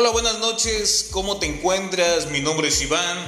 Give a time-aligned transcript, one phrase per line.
[0.00, 2.30] Hola, buenas noches, ¿cómo te encuentras?
[2.30, 3.18] Mi nombre es Iván,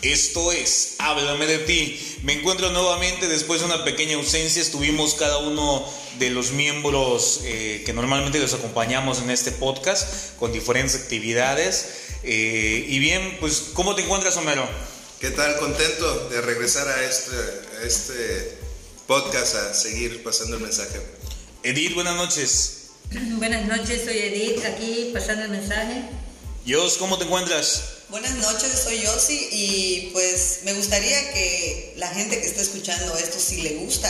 [0.00, 2.18] esto es Háblame de ti.
[2.22, 5.84] Me encuentro nuevamente después de una pequeña ausencia, estuvimos cada uno
[6.20, 11.88] de los miembros eh, que normalmente los acompañamos en este podcast con diferentes actividades.
[12.22, 14.68] Eh, y bien, pues, ¿cómo te encuentras, Homero?
[15.18, 15.56] ¿Qué tal?
[15.56, 17.34] Contento de regresar a este,
[17.82, 18.56] a este
[19.08, 21.00] podcast a seguir pasando el mensaje.
[21.64, 22.79] Edith, buenas noches.
[23.38, 26.02] Buenas noches, soy Edith, aquí pasando el mensaje.
[26.64, 27.82] Yos, ¿cómo te encuentras?
[28.08, 33.38] Buenas noches, soy Yossi y pues me gustaría que la gente que está escuchando esto,
[33.40, 34.08] si le gusta,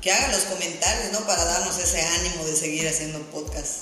[0.00, 1.26] que haga los comentarios, ¿no?
[1.26, 3.80] Para darnos ese ánimo de seguir haciendo podcast.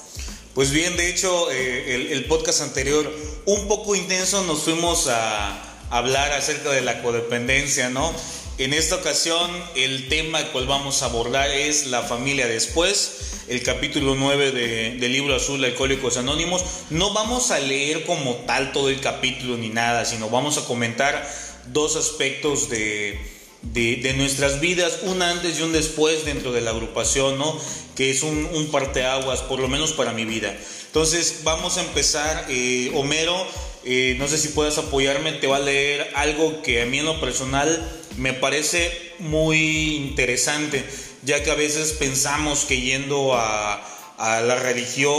[0.54, 5.76] Pues bien, de hecho, eh, el, el, podcast anterior, un poco intenso, nos fuimos a
[5.90, 8.14] hablar acerca de la codependencia, ¿no?
[8.58, 14.14] En esta ocasión, el tema cual vamos a abordar es la familia después el capítulo
[14.14, 16.64] 9 de, del libro azul Alcohólicos Anónimos.
[16.88, 21.30] No vamos a leer como tal todo el capítulo ni nada, sino vamos a comentar
[21.66, 23.20] dos aspectos de,
[23.60, 27.60] de, de nuestras vidas, un antes y un después dentro de la agrupación, ¿no?
[27.94, 30.56] que es un, un parteaguas, por lo menos para mi vida.
[30.86, 33.46] Entonces vamos a empezar, eh, Homero,
[33.86, 37.06] eh, no sé si puedes apoyarme, te va a leer algo que a mí en
[37.06, 40.84] lo personal me parece muy interesante
[41.26, 43.74] ya que a veces pensamos que yendo a,
[44.16, 45.12] a la religión,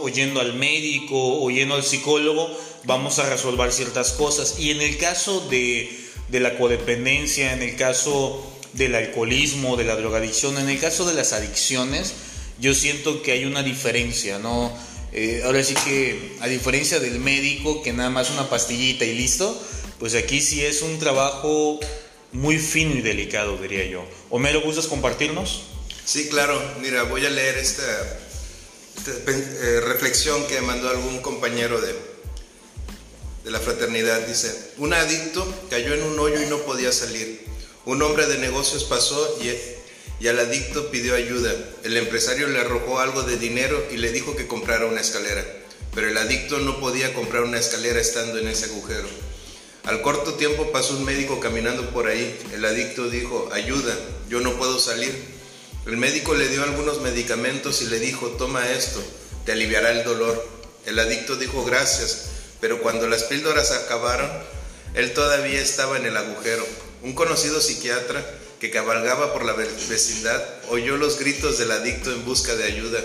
[0.00, 2.50] o yendo al médico, o yendo al psicólogo,
[2.84, 4.58] vamos a resolver ciertas cosas.
[4.58, 5.90] Y en el caso de,
[6.28, 11.12] de la codependencia, en el caso del alcoholismo, de la drogadicción, en el caso de
[11.12, 12.14] las adicciones,
[12.58, 14.72] yo siento que hay una diferencia, ¿no?
[15.12, 19.60] Eh, ahora sí que, a diferencia del médico, que nada más una pastillita y listo,
[19.98, 21.80] pues aquí sí es un trabajo
[22.32, 24.04] muy fino y delicado, diría yo.
[24.30, 25.62] Homero, ¿gustas compartirnos?
[26.04, 26.60] Sí, claro.
[26.80, 27.82] Mira, voy a leer esta,
[29.06, 31.94] eh, reflexión que mandó algún compañero de,
[33.44, 34.26] de la fraternidad.
[34.26, 37.44] Dice, un adicto cayó en un hoyo y no podía salir.
[37.84, 39.48] Un hombre de negocios pasó y,
[40.20, 41.52] y al adicto pidió ayuda.
[41.82, 45.44] El empresario le arrojó algo de dinero y le dijo que comprara una escalera.
[45.94, 49.08] Pero el adicto no podía comprar una escalera estando en ese agujero.
[49.84, 52.38] Al corto tiempo pasó un médico caminando por ahí.
[52.52, 53.96] El adicto dijo, ayuda,
[54.28, 55.12] yo no puedo salir.
[55.86, 59.02] El médico le dio algunos medicamentos y le dijo, toma esto,
[59.46, 60.46] te aliviará el dolor.
[60.84, 62.26] El adicto dijo, gracias,
[62.60, 64.30] pero cuando las píldoras acabaron,
[64.94, 66.66] él todavía estaba en el agujero.
[67.02, 68.22] Un conocido psiquiatra
[68.60, 73.02] que cabalgaba por la vecindad oyó los gritos del adicto en busca de ayuda,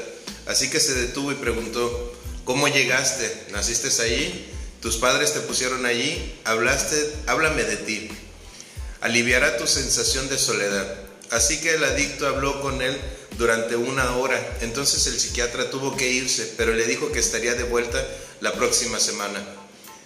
[0.48, 3.48] así que se detuvo y preguntó, ¿cómo llegaste?
[3.52, 4.52] ¿Naciste ahí?
[4.82, 8.10] Tus padres te pusieron allí, hablaste, háblame de ti.
[9.00, 11.00] Aliviará tu sensación de soledad.
[11.32, 12.96] Así que el adicto habló con él
[13.38, 14.40] durante una hora.
[14.62, 18.06] Entonces el psiquiatra tuvo que irse, pero le dijo que estaría de vuelta
[18.42, 19.44] la próxima semana.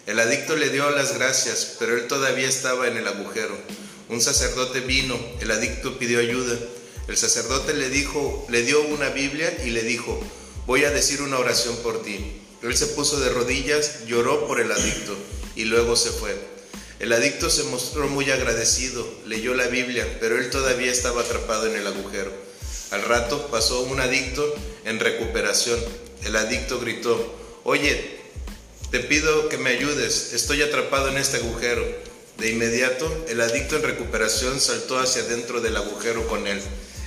[0.06, 3.58] El adicto le dio las gracias, pero él todavía estaba en el agujero.
[4.10, 6.58] Un sacerdote vino, el adicto pidió ayuda.
[7.08, 10.20] El sacerdote le dijo, le dio una Biblia y le dijo,
[10.66, 12.42] voy a decir una oración por ti.
[12.64, 15.16] Él se puso de rodillas, lloró por el adicto
[15.56, 16.36] y luego se fue.
[17.00, 21.76] El adicto se mostró muy agradecido, leyó la Biblia, pero él todavía estaba atrapado en
[21.76, 22.32] el agujero.
[22.90, 24.56] Al rato pasó un adicto
[24.86, 25.80] en recuperación.
[26.24, 28.18] El adicto gritó, oye,
[28.90, 32.09] te pido que me ayudes, estoy atrapado en este agujero.
[32.40, 36.62] De inmediato, el adicto en recuperación saltó hacia dentro del agujero con él.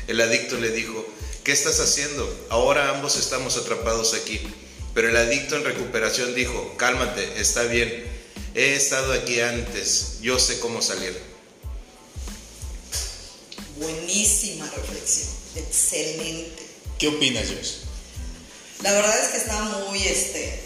[0.07, 1.07] El adicto le dijo,
[1.43, 2.31] ¿qué estás haciendo?
[2.51, 4.41] Ahora ambos estamos atrapados aquí.
[4.93, 8.05] Pero el adicto en recuperación dijo, cálmate, está bien,
[8.55, 11.19] he estado aquí antes, yo sé cómo salir.
[13.79, 16.63] Buenísima reflexión, excelente.
[16.99, 17.73] ¿Qué opinas, Josh?
[18.83, 20.61] La verdad es que está muy, este,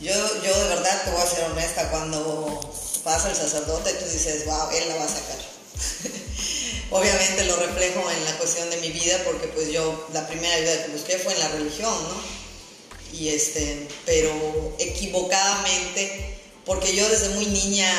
[0.00, 0.12] yo,
[0.42, 4.70] yo de verdad te voy a ser honesta, cuando pasa el sacerdote tú dices, wow,
[4.70, 5.38] él la va a sacar.
[6.90, 10.86] Obviamente lo reflejo en la cuestión de mi vida porque pues yo la primera ayuda
[10.86, 12.38] que busqué fue en la religión, ¿no?
[13.12, 14.30] y este, pero
[14.78, 17.90] equivocadamente, porque yo desde muy niña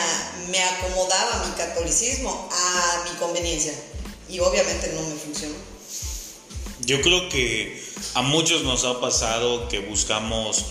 [0.49, 3.73] me acomodaba mi catolicismo a mi conveniencia
[4.29, 5.55] y obviamente no me funcionó.
[6.81, 10.65] Yo creo que a muchos nos ha pasado que buscamos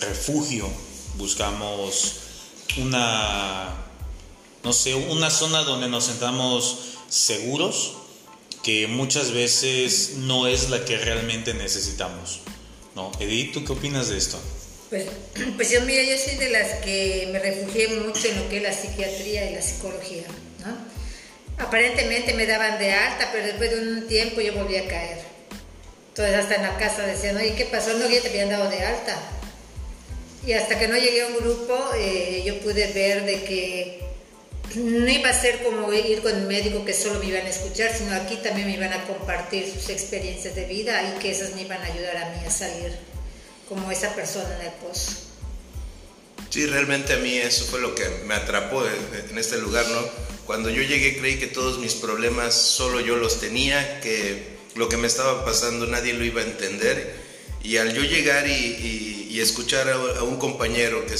[0.00, 0.68] refugio,
[1.16, 2.16] buscamos
[2.78, 3.74] una,
[4.62, 6.78] no sé, una zona donde nos sentamos
[7.08, 7.94] seguros,
[8.62, 12.40] que muchas veces no es la que realmente necesitamos.
[12.94, 14.40] No, Edith, ¿tú qué opinas de esto?
[14.88, 15.06] Pues,
[15.56, 18.62] pues yo, mira, yo soy de las que me refugié mucho en lo que es
[18.62, 20.24] la psiquiatría y la psicología,
[20.64, 20.94] ¿no?
[21.64, 25.18] Aparentemente me daban de alta, pero después de un tiempo yo volví a caer.
[26.08, 27.92] Entonces hasta en la casa decían, oye, ¿qué pasó?
[27.94, 29.16] No, ya te habían dado de alta.
[30.46, 34.00] Y hasta que no llegué a un grupo, eh, yo pude ver de que
[34.76, 37.96] no iba a ser como ir con un médico que solo me iban a escuchar,
[37.96, 41.62] sino aquí también me iban a compartir sus experiencias de vida y que esas me
[41.62, 42.92] iban a ayudar a mí a salir
[43.68, 45.12] como esa persona en el pozo.
[46.50, 50.24] Sí, realmente a mí eso fue lo que me atrapó en este lugar, ¿no?
[50.46, 54.96] Cuando yo llegué creí que todos mis problemas solo yo los tenía, que lo que
[54.96, 57.14] me estaba pasando nadie lo iba a entender.
[57.62, 61.16] Y al yo llegar y, escuchar a, un compañero que,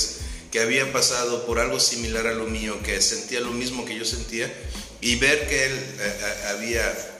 [0.50, 4.04] que había pasado por algo similar a lo mío, que sentía lo mismo que yo
[4.04, 4.52] sentía,
[5.00, 7.10] y ver que él eh, eh, había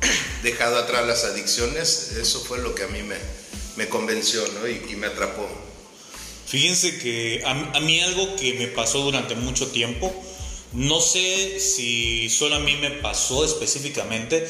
[0.42, 3.16] dejado atrás las adicciones, eso fue lo que a mí me,
[3.76, 4.68] me convenció ¿no?
[4.68, 5.48] y, me atrapó.
[6.46, 10.12] Fíjense que a, mí algo que me pasó durante mucho tiempo,
[10.72, 14.48] no sé si solo a mí me pasó específicamente,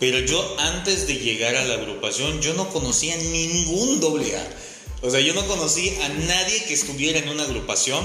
[0.00, 4.48] pero yo antes de llegar a la agrupación yo no conocía ningún doble A.
[5.02, 8.04] O sea, yo no conocí a nadie que estuviera en una agrupación.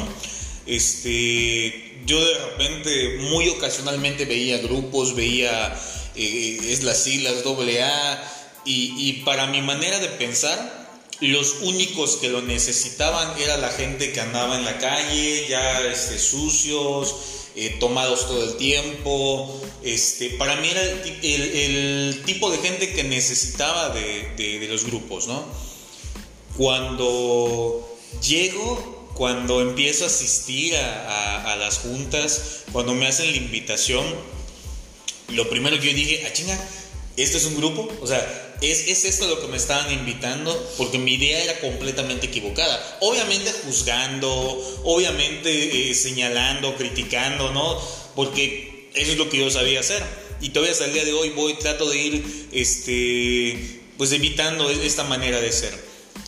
[0.65, 5.77] Este, yo de repente, muy ocasionalmente veía grupos, veía
[6.15, 8.33] eh, es las siglas doble A,
[8.69, 10.89] y, para mi manera de pensar,
[11.21, 16.19] los únicos que lo necesitaban era la gente que andaba en la calle, ya este,
[16.19, 17.15] sucios,
[17.55, 19.61] eh, tomados todo el tiempo.
[19.83, 25.45] Este, para mí era el, tipo de gente que necesitaba de, los grupos, ¿no?
[26.57, 34.05] Cuando llego, cuando empiezo a asistir a, las juntas, cuando me hacen la invitación,
[35.29, 36.59] lo primero que yo dije, ah, chinga,
[37.15, 37.87] ¿esto es un grupo?
[38.01, 40.51] O sea, ¿Es, esto lo que me estaban invitando?
[40.77, 42.97] Porque mi idea era completamente equivocada.
[43.01, 44.31] Obviamente juzgando,
[44.83, 47.79] obviamente eh, señalando, criticando, ¿no?
[48.15, 50.03] Porque eso es lo que yo sabía hacer.
[50.41, 54.85] Y todavía hasta el día de hoy voy, trato de ir, este, pues evitando e,
[54.85, 55.86] esta manera de ser.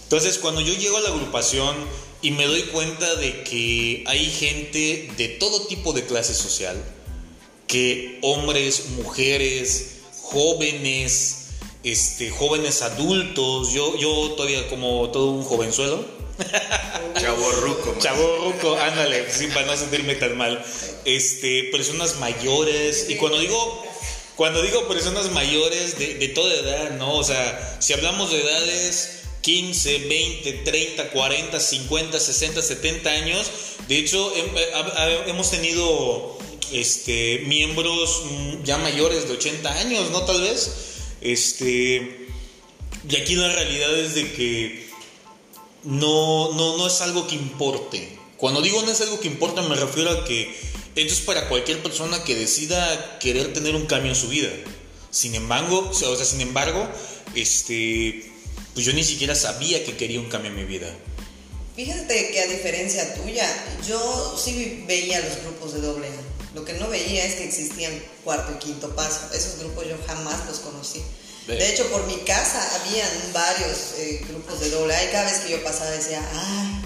[0.10, 1.76] Entonces, cuando yo llego a la agrupación
[2.24, 6.84] y me doy cuenta de que hay gente de todo tipo de clase social,
[7.68, 11.50] que hombres, mujeres, jóvenes,
[11.84, 16.04] este, jóvenes adultos, yo, yo todavía como todo un jovenzuelo.
[17.22, 17.96] Chaborruco.
[18.00, 20.66] Chaborruco, ándale, sí, para no sentirme tan mal.
[21.06, 23.86] Este, personas mayores, y cuando digo,
[24.36, 27.14] cuando digo personas mayores de, de toda edad, ¿no?
[27.14, 33.52] O sea, si hablamos de edades 15, 20, 30, 40, 50, 60, 70 años,
[33.88, 36.38] de hecho, eh, hemos tenido
[36.72, 38.24] este, miembros
[38.64, 40.22] ya mayores de 80 años, ¿no?
[40.24, 40.90] Tal vez
[41.22, 42.28] este,
[43.10, 44.90] y aquí la realidad es de que
[45.84, 48.18] no, no, es algo que importe.
[48.38, 50.56] Cuando digo no es algo que importa, me refiero a que
[50.96, 54.50] esto es para cualquier persona que decida querer tener un cambio en su vida.
[55.12, 56.88] Sin embargo, sin embargo,
[57.36, 58.29] este,
[58.80, 60.88] pues yo ni siquiera sabía que quería un cambio en mi vida.
[61.76, 63.46] Fíjate que a diferencia tuya,
[63.86, 66.08] yo sí veía los grupos de doble
[66.56, 67.92] Lo que no veía es que existían
[68.24, 69.34] cuarto y quinto paso.
[69.34, 71.02] Esos grupos yo jamás los conocí.
[71.46, 75.40] De hecho, por mi casa habían varios eh, grupos de doble A y cada vez
[75.40, 76.82] que yo pasaba decía, ay,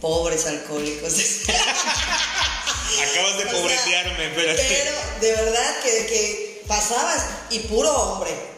[0.00, 1.12] pobres alcohólicos.
[3.10, 4.54] Acabas de pobretearme, pero...
[4.54, 8.51] Pero de verdad que, que pasabas y puro hombre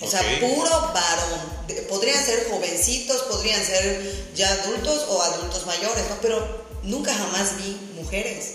[0.00, 1.56] o sea, puro varón.
[1.88, 6.16] Podrían ser jovencitos, podrían ser ya adultos o adultos mayores, ¿no?
[6.20, 8.54] Pero nunca jamás vi mujeres.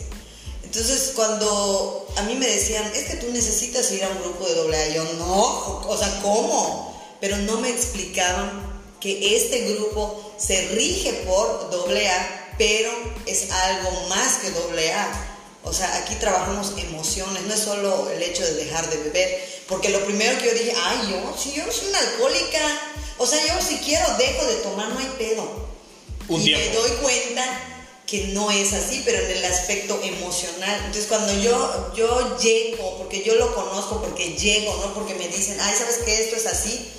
[0.64, 4.56] Entonces, cuando a mí me decían, es que tú necesitas ir a un grupo de
[4.56, 6.98] doble A, yo no, o sea, ¿cómo?
[7.20, 12.92] Pero no me explicaban que este grupo se rige por doble A, pero
[13.26, 15.28] es algo más que doble A.
[15.64, 19.88] O sea, aquí trabajamos emociones, no es solo el hecho de dejar de beber, porque
[19.88, 22.60] lo primero que yo dije, ay, yo, si yo soy una alcohólica,
[23.18, 25.48] o sea, yo si quiero dejo de tomar, no hay pedo.
[26.28, 27.46] y me doy cuenta
[28.06, 30.76] que no es así, pero en el aspecto emocional.
[30.80, 35.58] Entonces, cuando yo, yo llego, porque yo lo conozco, porque llego, no porque me dicen,
[35.62, 36.22] ay, ¿sabes qué?
[36.22, 36.92] Esto es así.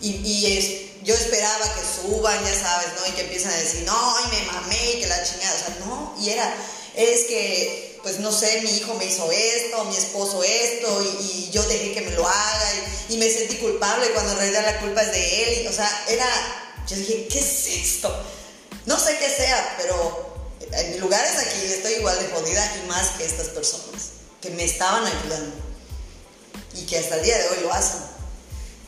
[0.00, 3.08] Y, y es, yo esperaba que suban, ya sabes, ¿no?
[3.08, 5.76] Y que empiezan a decir, no, ay, me mamé, y que la chingada, o sea,
[5.80, 6.14] no.
[6.20, 6.54] Y era,
[6.94, 11.62] es que pues no sé, mi hijo me hizo esto, mi esposo esto, y, yo
[11.64, 12.72] dejé que me lo haga,
[13.08, 15.62] y, me sentí culpable cuando en realidad la culpa es de él.
[15.62, 16.26] Y, o sea, era,
[16.88, 18.14] yo dije, ¿qué es esto?
[18.86, 20.32] No sé qué sea, pero
[20.72, 25.04] en lugares aquí estoy igual de jodida y más que estas personas que me estaban
[25.04, 25.54] ayudando
[26.74, 28.00] y que hasta el día de hoy lo hacen.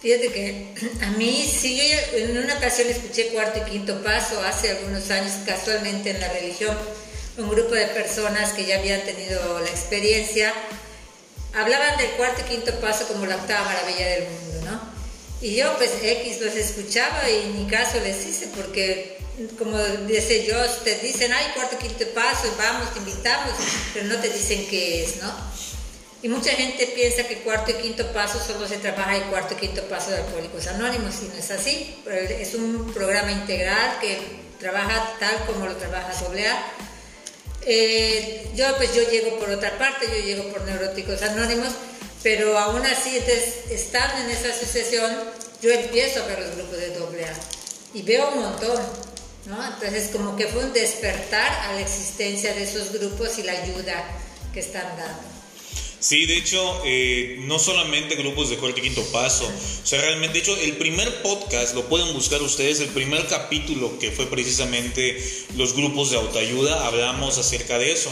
[0.01, 4.71] Fíjate que a mí, sí, yo en una ocasión escuché cuarto y quinto paso hace
[4.71, 6.77] algunos años, casualmente en la religión
[7.37, 10.53] un grupo de personas que ya habían tenido la experiencia,
[11.55, 14.81] hablaban del cuarto y quinto paso como la octava maravilla del mundo, ¿no?
[15.41, 19.19] Y yo pues X los escuchaba y ni caso les hice porque
[19.59, 19.77] como
[20.07, 23.53] dice yo, te dicen, ay, cuarto, quinto paso, vamos, te invitamos,
[23.93, 25.33] pero no te dicen qué es, ¿no?
[26.23, 29.57] Y mucha gente piensa que cuarto y quinto paso solo se trabaja el cuarto y
[29.57, 32.03] quinto paso de Alcohólicos Anónimos, y no es así.
[32.07, 34.19] Es un programa integral que
[34.59, 36.84] trabaja tal como lo trabaja AA.
[37.67, 41.73] Eh, yo pues yo llego por otra parte, yo llego por Neuróticos Anónimos,
[42.23, 43.19] pero aún así,
[43.71, 45.13] estando en esa asociación,
[45.63, 46.87] yo empiezo a ver los grupos de
[47.27, 47.35] AA
[47.95, 48.83] y veo un montón,
[49.47, 49.65] ¿no?
[49.65, 54.05] Entonces como que fue un despertar a la existencia de esos grupos y la ayuda
[54.53, 55.34] que están dando.
[56.05, 60.35] Sí, de hecho, eh, no solamente grupos de cuarto y quinto paso, o sea, realmente,
[60.35, 65.19] de hecho, el primer podcast, lo pueden buscar ustedes, el primer capítulo que fue precisamente
[65.57, 68.11] los grupos de autoayuda, hablamos acerca de eso,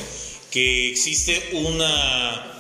[0.50, 2.51] que existe una,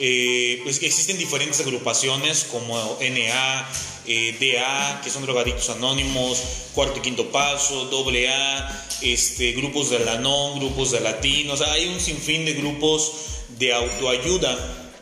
[0.00, 3.68] eh, pues existen diferentes agrupaciones como NA,
[4.06, 6.42] eh, DA, que son drogadictos anónimos,
[6.74, 11.88] cuarto y quinto paso, doble A, este, grupos de la non, grupos de latinos, hay
[11.88, 13.12] un sinfín de grupos
[13.58, 14.56] de autoayuda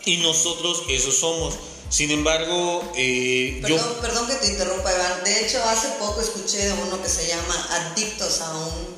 [0.05, 1.55] y nosotros eso somos.
[1.91, 4.01] Sin embargo, eh, perdón, yo...
[4.01, 5.25] Perdón que te interrumpa, Iván.
[5.25, 8.98] De hecho, hace poco escuché de uno que se llama Adictos a un...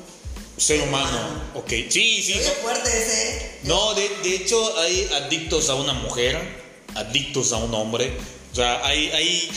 [0.61, 1.17] Ser humano.
[1.55, 2.35] Ok, sí, sí.
[2.35, 3.51] No, fuerte ese.
[3.63, 6.39] No, de, de, hecho hay adictos a una mujer,
[6.93, 8.15] adictos a un hombre.
[8.51, 9.49] O sea, hay, hay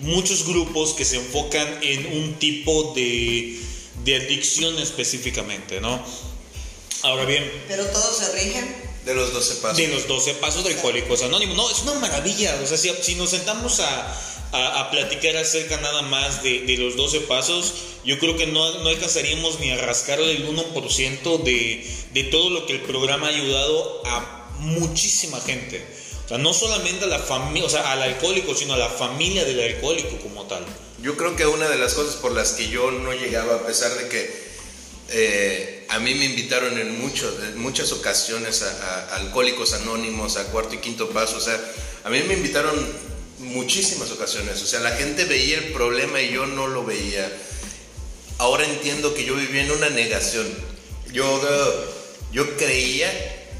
[0.00, 3.60] muchos grupos que se enfocan en un tipo de,
[4.04, 6.02] de adicción específicamente, ¿no?
[7.02, 7.44] Ahora bien...
[7.68, 8.74] Pero todos se rigen
[9.08, 9.76] de los 12 pasos.
[9.78, 11.56] De los 12 pasos de Alcohólicos Anónimos.
[11.56, 12.60] No, es una maravilla.
[12.62, 17.20] O sea, si, nos sentamos a, a, platicar acerca nada más de, de, los 12
[17.20, 17.72] pasos,
[18.04, 22.66] yo creo que no, no alcanzaríamos ni a rascar el 1% de, de todo lo
[22.66, 25.82] que el programa ha ayudado a muchísima gente.
[26.26, 29.46] O sea, no solamente a la familia, o sea, al alcohólico, sino a la familia
[29.46, 30.66] del alcohólico como tal.
[31.00, 33.94] Yo creo que una de las cosas por las que yo no llegaba, a pesar
[33.94, 34.48] de que
[35.10, 40.78] eh, a mí me invitaron en, muchos, muchas ocasiones a, Alcohólicos Anónimos, a Cuarto y
[40.78, 41.58] Quinto Paso, o sea,
[42.04, 42.74] a mí me invitaron
[43.38, 47.30] muchísimas ocasiones, o sea, la gente veía el problema y yo no lo veía.
[48.38, 50.46] Ahora entiendo que yo vivía en una negación.
[51.12, 51.40] Yo,
[52.30, 53.10] yo creía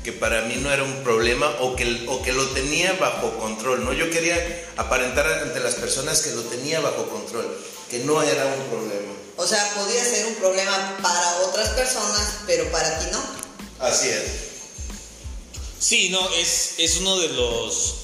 [0.04, 3.84] que para mí no era un problema o que, o que lo tenía bajo control,
[3.84, 3.92] ¿no?
[3.92, 7.46] Yo quería aparentar ante las personas que lo tenía bajo control,
[7.90, 9.17] que no era un problema.
[9.38, 13.22] O sea, podía ser un problema para otras personas, pero para ti no.
[13.78, 14.24] Así es.
[15.78, 17.94] Sí, no, es, es uno de los...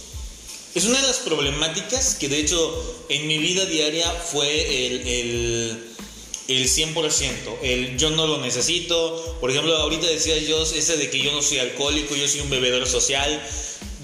[0.77, 5.97] Es una de las problemáticas que de hecho en mi vida diaria fue el, el,
[6.47, 7.59] el 100%.
[7.63, 9.37] El yo no lo necesito.
[9.41, 12.51] Por ejemplo, ahorita decía yo ese de que yo no soy alcohólico, yo soy un
[12.51, 13.45] bebedor social.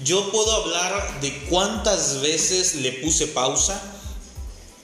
[0.03, 3.81] Yo puedo hablar de cuántas veces le puse pausa,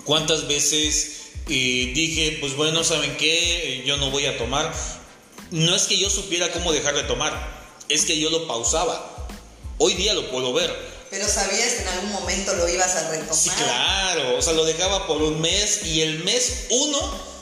[0.05, 3.83] cuántas veces y dije, pues bueno, ¿saben qué?
[3.85, 4.73] Yo no voy a tomar.
[5.51, 7.33] No es que yo supiera cómo dejar de tomar,
[7.87, 9.27] es que yo lo pausaba.
[9.77, 10.75] Hoy día lo puedo ver.
[11.09, 13.35] Pero sabías que en algún momento lo ibas a retomar.
[13.35, 14.37] Sí, claro.
[14.37, 17.37] O sea, lo dejaba por un mes y el mes uno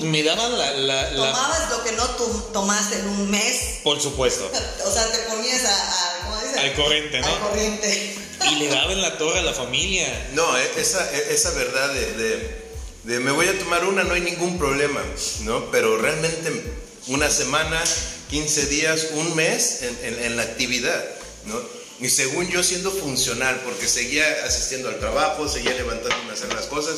[0.00, 2.04] me daban la, Tomabas lo que no
[2.52, 3.80] tomaste en un mes.
[3.84, 4.50] Por supuesto.
[4.84, 6.58] o sea, te ponías a, ¿cómo dices?
[6.58, 7.26] Al corriente, ¿no?
[7.28, 8.16] Al corriente.
[8.50, 10.30] y le daban la torre a la familia.
[10.32, 12.67] No, e, esa, e, esa verdad de de
[13.08, 15.02] me voy a tomar una, no hay ningún problema,
[15.44, 15.70] ¿no?
[15.70, 16.62] Pero realmente
[17.06, 17.82] una semana,
[18.28, 21.02] 15 días, un mes en, la actividad,
[21.46, 21.58] ¿no?
[22.00, 26.66] Y según yo siendo funcional, porque seguía asistiendo al trabajo, seguía levantándome a hacer las
[26.66, 26.96] cosas,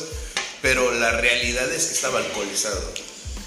[0.61, 2.93] pero la realidad es que estaba alcoholizado.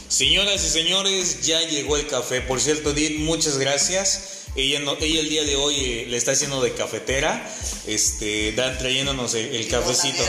[0.08, 2.40] Señoras y señores, ya llegó el café.
[2.40, 4.43] Por cierto, Edith, muchas gracias.
[4.56, 7.50] Ella, ella el día de hoy eh, le está haciendo de cafetera,
[7.86, 10.22] este, da, trayéndonos el, cafecito.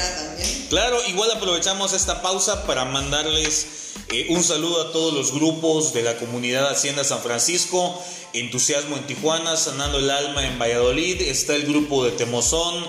[0.70, 3.68] Claro, igual aprovechamos esta pausa para mandarles
[4.10, 8.02] eh, un saludo a todos los grupos de la comunidad Hacienda San Francisco,
[8.34, 12.84] Entusiasmo en Tijuana, Sanando el Alma en Valladolid, está el grupo de Temozón,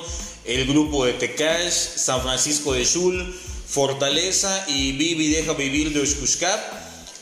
[0.47, 3.39] el grupo de Tecash, San Francisco de Chul,
[3.69, 6.61] Fortaleza y Vivi Deja Vivir de Oshkushkat,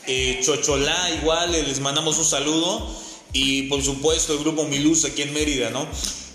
[0.07, 3.04] eh, Chocholá igual, les mandamos un saludo
[3.35, 5.85] y por supuesto el grupo Miluz aquí en Mérida, ¿no?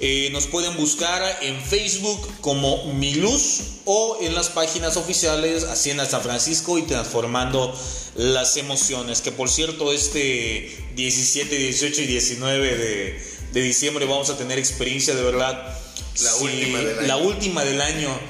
[0.01, 6.21] Eh, nos pueden buscar en Facebook como Miluz o en las páginas oficiales Hacienda San
[6.21, 7.75] Francisco y Transformando
[8.17, 13.23] las Emociones, que por cierto este 17, 18 y 19 de,
[13.55, 15.79] de diciembre vamos a tener experiencia de verdad.
[16.23, 17.07] La última del año.
[17.07, 18.21] La última del año.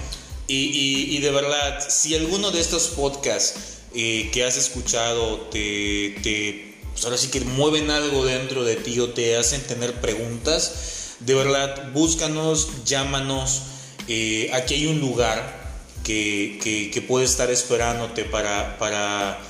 [0.47, 6.70] Y, y, de verdad, si alguno de estos podcasts eh, que has escuchado te, te
[7.01, 11.33] pues ahora sí que mueven algo dentro de ti o te hacen tener preguntas, de
[11.33, 13.63] verdad, búscanos, llámanos.
[14.07, 19.41] Eh, aquí hay un lugar que, que, puede estar esperándote para, para,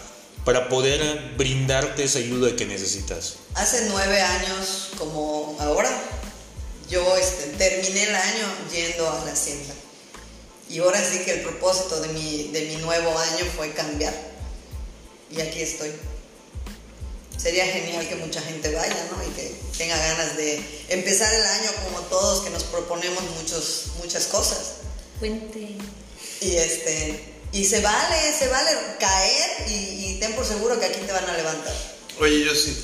[0.44, 3.38] para poder brindarte esa ayuda que necesitas?
[3.54, 5.90] Hace nueve años, como ahora,
[6.88, 9.74] yo este, terminé el año yendo a la hacienda.
[10.68, 14.14] Y ahora sí que el propósito de mi, de mi nuevo año fue cambiar.
[15.32, 15.90] Y aquí estoy.
[17.40, 19.22] Sería genial que mucha gente vaya, ¿no?
[19.26, 24.26] Y que tenga ganas de empezar el año como todos, que nos proponemos muchos, muchas
[24.26, 24.58] cosas.
[25.18, 25.76] Puente.
[26.42, 31.00] Y este, y se vale, se vale caer y, y, ten por seguro que aquí
[31.00, 31.74] te van a levantar.
[32.20, 32.76] Oye, yo sí.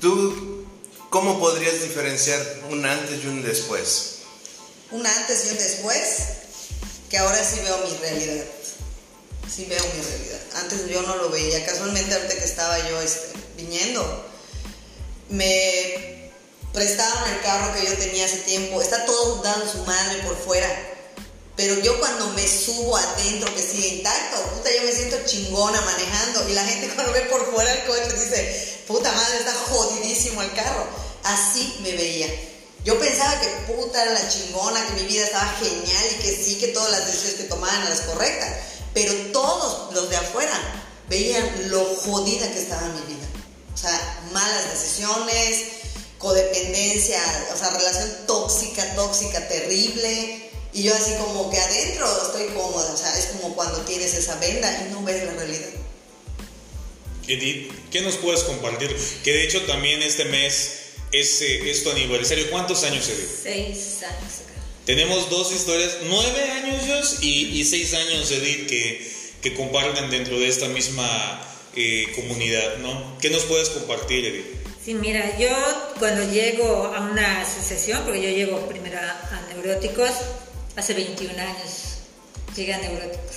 [0.00, 0.64] ¿Tú
[1.10, 4.20] cómo podrías diferenciar un antes y un después?
[4.90, 6.18] Un antes y un después,
[7.10, 8.44] que ahora sí veo mi realidad.
[9.54, 10.40] Sí veo mi realidad.
[10.56, 11.64] Antes yo no lo veía.
[11.64, 14.26] Casualmente ahorita que estaba yo este, viniendo,
[15.30, 16.30] me
[16.72, 18.80] prestaron el carro que yo tenía hace tiempo.
[18.82, 20.68] Está todo dando su madre por fuera
[21.58, 26.48] pero yo cuando me subo adentro, que sigue intacto, puta, yo me siento chingona manejando.
[26.48, 30.52] Y la gente cuando ve por fuera el coche dice, puta madre, está jodidísimo el
[30.52, 30.86] carro.
[31.24, 32.28] Así me veía.
[32.84, 36.58] Yo pensaba que puta era la chingona, que mi vida estaba genial y que sí,
[36.60, 38.50] que todas las decisiones que tomaban eran las correctas.
[38.98, 40.60] Pero todos los de afuera
[41.08, 43.28] veían lo jodida que estaba mi vida.
[43.72, 45.66] O sea, malas decisiones,
[46.18, 47.22] codependencia,
[47.54, 52.96] o sea, relación tóxica, tóxica, terrible y yo así como que adentro estoy cómoda, o
[52.96, 55.68] sea, es como cuando tienes esa venda y no ves la realidad.
[57.28, 58.96] Edith, ¿qué nos puedes compartir?
[59.22, 60.70] Que de hecho también este mes
[61.12, 62.50] es, eh, es tu aniversario.
[62.50, 63.30] ¿Cuántos años, Edith?
[63.44, 64.57] Seis años.
[64.88, 70.48] Tenemos dos historias, nueve años y, y seis años, Edith, que, que comparten dentro de
[70.48, 71.06] esta misma
[71.76, 73.18] eh, comunidad, ¿no?
[73.20, 74.46] ¿Qué nos puedes compartir, Edith?
[74.82, 75.50] Sí, mira, yo
[75.98, 80.10] cuando llego a una asociación, porque yo llego primero a neuróticos,
[80.74, 81.98] hace 21 años.
[82.56, 83.36] Llegué a neuróticos.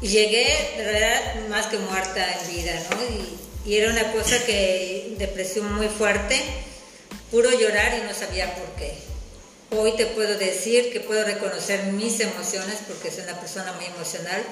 [0.00, 2.98] Y llegué, de verdad, más que muerta en vida, ¿no?
[3.66, 6.40] Y, era una cosa que, depresión muy fuerte,
[7.32, 9.17] puro llorar y no sabía por qué.
[9.70, 14.42] Hoy te puedo decir que puedo reconocer mis emociones porque soy una persona muy emocional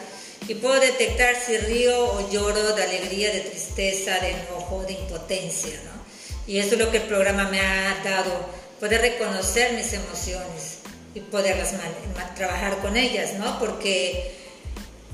[0.47, 5.81] y puedo detectar si río o lloro de alegría, de tristeza, de enojo, de impotencia,
[5.85, 5.97] ¿no?
[6.47, 8.47] Y eso es lo que el programa me ha dado,
[8.79, 10.81] poder reconocer mis emociones
[11.15, 11.73] y poderlas
[12.37, 13.59] trabajar con ellas, ¿no?
[13.59, 14.35] Porque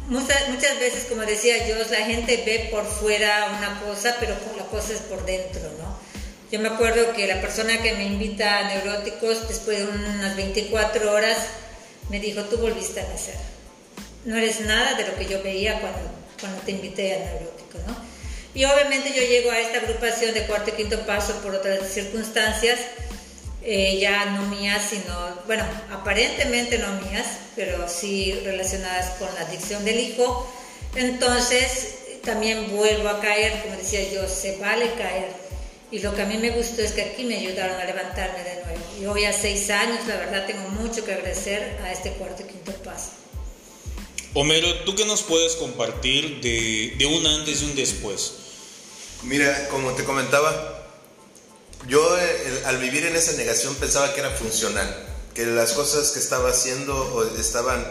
[0.08, 4.64] muchas, muchas veces, como decía yo, la gente ve por fuera una cosa, pero la
[4.64, 5.91] cosa es por dentro, ¿no?
[6.52, 11.10] Yo me acuerdo que la persona que me invita a neuróticos, después de unas 24
[11.10, 11.38] horas,
[12.10, 13.36] me dijo, tú volviste a nacer.
[14.26, 15.98] No eres nada de lo que yo veía cuando,
[16.38, 17.96] cuando te invité a neuróticos, ¿no?
[18.52, 22.80] Y obviamente yo llego a esta agrupación de cuarto y quinto paso por otras circunstancias,
[23.62, 29.86] eh, ya no mías, sino, bueno, aparentemente no mías, pero sí relacionadas con la adicción
[29.86, 30.54] del hijo.
[30.96, 35.40] Entonces, también vuelvo a caer, como decía yo, se vale caer.
[35.92, 38.64] Y lo que a mí me gustó es que aquí me ayudaron a levantarme de
[38.64, 38.80] nuevo.
[38.98, 42.46] Y hoy a seis años, la verdad, tengo mucho que agradecer a este cuarto y
[42.46, 43.10] quinto paso.
[44.32, 48.32] Homero, ¿tú qué nos puedes compartir de, de un antes y un después?
[49.24, 50.88] Mira, como te comentaba,
[51.86, 54.88] yo eh, al vivir en esa negación pensaba que era funcional,
[55.34, 57.86] que las cosas que estaba haciendo estaban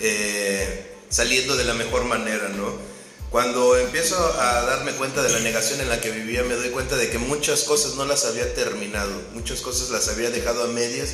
[0.00, 2.91] eh, saliendo de la mejor manera, ¿no?
[3.32, 6.96] Cuando empiezo a darme cuenta de la negación en la que vivía, me doy cuenta
[6.96, 11.10] de que muchas cosas no las había terminado, muchas cosas las había dejado a medias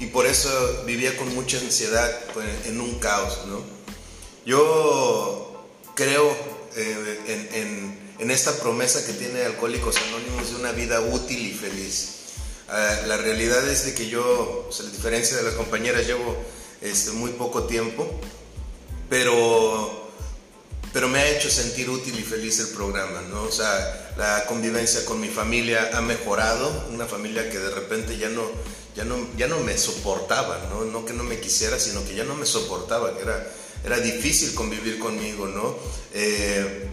[0.00, 3.62] y por eso vivía con mucha ansiedad, pues, en un caos, ¿no?
[4.44, 6.36] Yo creo
[6.76, 12.10] eh, en en esta promesa que tiene Alcohólicos Anónimos de una vida útil y feliz.
[12.68, 16.36] Ah, la realidad es de que yo, a diferencia de las compañeras, llevo
[16.80, 18.08] este, muy poco tiempo,
[19.10, 20.01] pero,
[20.92, 23.44] pero me ha hecho sentir útil y feliz el programa, ¿no?
[23.44, 28.28] O sea, la convivencia con mi familia ha mejorado, una familia que de repente ya
[28.28, 28.42] no,
[28.94, 30.84] ya no, ya no me soportaba, ¿no?
[30.84, 33.50] No que no me quisiera, sino que ya no me soportaba, que era,
[33.84, 35.76] era difícil convivir conmigo, ¿no?
[36.12, 36.88] Eh,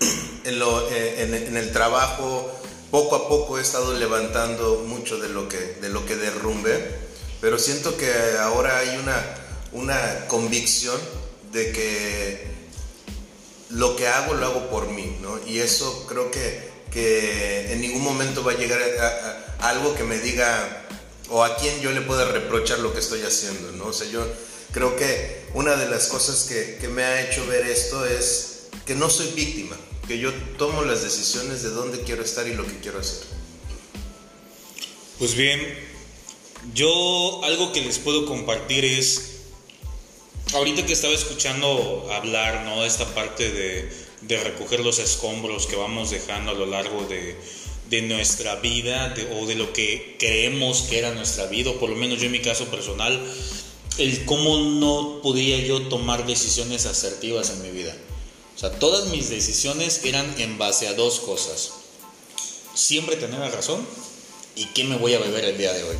[0.44, 2.52] eh, en, el trabajo
[2.90, 7.06] poco a poco he estado levantando mucho de lo que, de lo que derrumbe,
[7.40, 9.16] pero siento que ahora hay una,
[9.72, 11.00] una convicción
[11.52, 12.55] de que
[13.70, 15.38] lo que hago lo hago por mí, ¿no?
[15.46, 20.18] Y eso creo que, que en ningún momento va a llegar a, algo que me
[20.18, 20.84] diga
[21.28, 23.86] o a quién yo le pueda reprochar lo que estoy haciendo, ¿no?
[23.86, 24.24] O sea, yo
[24.72, 28.94] creo que una de las cosas que, que me ha hecho ver esto es que
[28.94, 29.76] no soy víctima,
[30.06, 33.24] que yo tomo las decisiones de dónde quiero estar y lo que quiero hacer.
[35.18, 35.60] Pues bien,
[36.74, 39.35] yo algo que les puedo compartir es
[40.54, 42.84] ahorita que estaba escuchando hablar, ¿no?
[42.84, 43.90] Esta parte de,
[44.22, 47.36] de recoger los escombros que vamos dejando a lo largo de,
[47.90, 51.96] de nuestra vida o de lo que creemos que era nuestra vida, o por lo
[51.96, 53.20] menos yo en mi caso personal,
[53.98, 57.96] el cómo no podía yo tomar decisiones asertivas en mi vida.
[58.54, 61.72] O sea, todas mis decisiones eran en base a dos cosas.
[62.74, 63.86] Siempre tener la razón
[64.54, 65.96] y qué me voy a beber el día de hoy.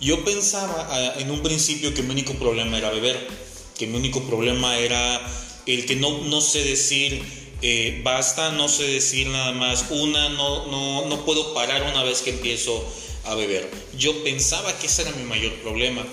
[0.00, 3.28] Yo pensaba ah, en un principio que mi único problema era beber,
[3.76, 5.20] que mi único problema era
[5.66, 7.22] el que no, no sé decir
[7.60, 12.22] eh, basta, no sé decir nada más una, no, no, no puedo parar una vez
[12.22, 12.84] que empiezo
[13.24, 13.68] a beber.
[13.96, 16.04] Yo pensaba que ese era mi mayor problema.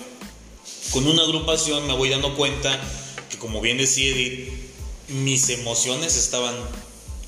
[0.90, 2.80] Con una agrupación me voy dando cuenta
[3.30, 4.50] que como bien decía Edith,
[5.08, 6.54] mis emociones estaban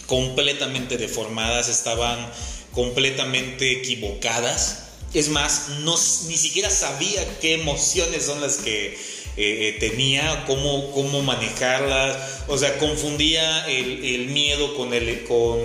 [0.07, 2.19] completamente deformadas, estaban
[2.73, 4.88] completamente equivocadas.
[5.15, 5.95] Es más, no,
[6.29, 8.99] ni siquiera sabía qué emociones son las que
[9.39, 12.43] eh, eh, tenía, cómo, cómo manejarlas.
[12.49, 15.61] O sea, confundía el, miedo con el, con,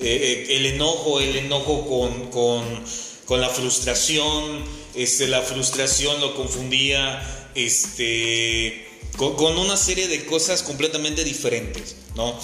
[0.00, 2.84] eh, el enojo, el enojo con, con,
[3.24, 4.64] con, la frustración.
[4.94, 8.84] Este, la frustración lo confundía este,
[9.16, 12.38] con, con una serie de cosas completamente diferentes, ¿no?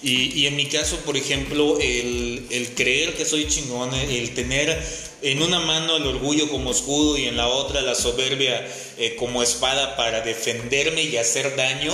[0.00, 4.80] Y, en mi caso, por ejemplo, el, el, creer que soy chingón, el tener
[5.22, 9.42] en una mano el orgullo como escudo y en la otra la soberbia eh, como
[9.42, 11.92] espada para defenderme y hacer daño,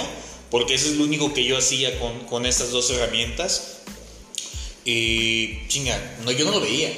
[0.50, 3.78] porque eso es lo único que yo hacía con, con estas dos herramientas.
[4.84, 6.92] Y chinga, no, yo no lo veía.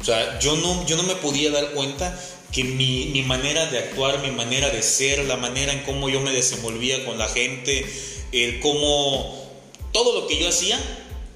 [0.00, 2.20] O sea, yo no, yo no me podía dar cuenta
[2.52, 6.20] que mi, mi manera de actuar, mi manera de ser, la manera en cómo yo
[6.20, 7.86] me desenvolvía con la gente,
[8.32, 9.46] el cómo
[9.92, 10.78] todo lo que yo hacía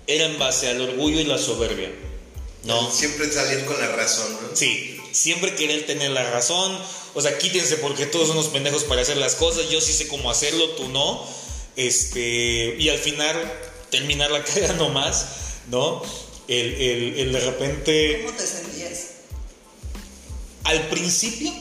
[0.06, 1.90] era en base al orgullo y la soberbia.
[2.64, 2.90] ¿No?
[2.90, 4.56] Siempre salir con la razón, ¿no?
[4.56, 6.78] Sí, siempre querer tener la razón.
[7.14, 9.68] O sea, quítense porque todos son unos pendejos para hacer las cosas.
[9.70, 11.26] Yo sí sé cómo hacerlo, tú no.
[11.76, 13.36] Este, y al final
[13.90, 14.44] terminar la
[14.78, 15.26] no más,
[15.70, 16.02] ¿no?
[16.48, 18.22] El, el, el de repente.
[18.24, 19.06] ¿Cómo te sentías?
[20.64, 21.52] Al principio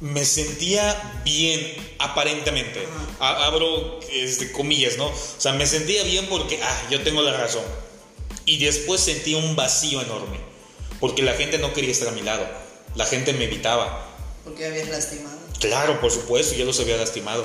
[0.00, 2.86] me sentía bien, aparentemente.
[3.20, 5.06] Abro este, comillas, ¿no?
[5.06, 7.62] O sea, me sentía bien porque, ah, yo tengo la razón.
[8.44, 10.38] Y después sentí un vacío enorme,
[11.00, 12.46] porque la gente no quería estar a mi lado.
[12.94, 14.08] La gente me evitaba.
[14.44, 15.38] Porque habías lastimado.
[15.60, 17.44] Claro, por supuesto, yo los había lastimado.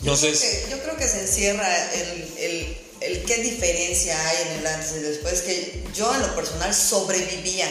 [0.00, 4.36] Entonces, yo, creo que, yo creo que se encierra el, el, el qué diferencia hay
[4.48, 7.68] en el antes y después, que yo en lo personal sobrevivía.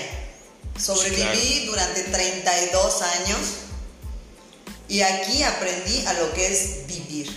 [0.79, 3.39] Sobreviví durante 32 años
[4.87, 7.29] y aquí aprendí a lo que es vivir.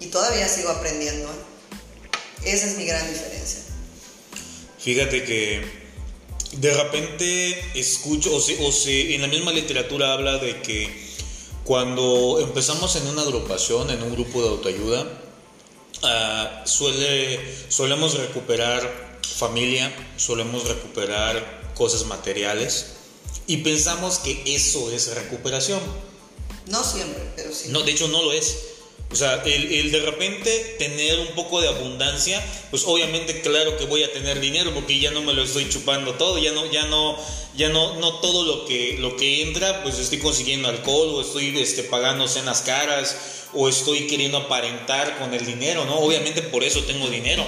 [0.00, 1.28] Y todavía sigo aprendiendo.
[1.28, 2.52] ¿eh?
[2.52, 3.60] Esa es mi gran diferencia.
[4.84, 5.64] Fíjate que
[6.58, 10.90] de repente escucho, o, se, o se, en la misma literatura habla de que
[11.64, 15.04] cuando empezamos en una agrupación, en un grupo de autoayuda,
[16.02, 22.88] uh, suele, solemos recuperar familia, solemos recuperar cosas materiales
[23.46, 25.80] y pensamos que eso es recuperación.
[26.66, 27.70] No siempre, pero sí.
[27.70, 28.73] No, de hecho no lo es.
[29.14, 34.02] O sea, el, de repente tener un poco de abundancia, pues obviamente claro que voy
[34.02, 37.16] a tener dinero porque ya no me lo estoy chupando todo, ya no, ya no,
[37.56, 41.56] ya no, no todo lo que, lo que entra, pues estoy consiguiendo alcohol o estoy
[41.60, 43.16] este, pagando cenas caras
[43.52, 46.00] o estoy queriendo aparentar con el dinero, ¿no?
[46.00, 47.46] Obviamente por eso tengo dinero.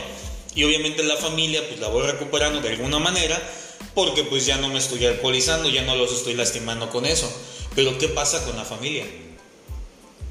[0.54, 3.42] Y obviamente la familia pues la voy recuperando de alguna manera
[3.92, 7.28] porque pues ya no me estoy alcoholizando, ya no los estoy lastimando con eso.
[7.74, 9.04] Pero ¿qué pasa con la familia?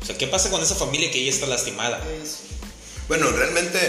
[0.05, 1.99] O sea, ¿qué pasa con esa familia que ya está lastimada?
[3.07, 3.79] Bueno, realmente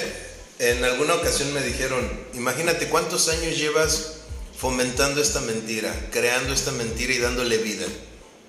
[0.58, 4.12] en alguna ocasión me dijeron, imagínate cuántos años llevas
[4.58, 7.84] fomentando esta mentira, creando esta mentira y dándole vida.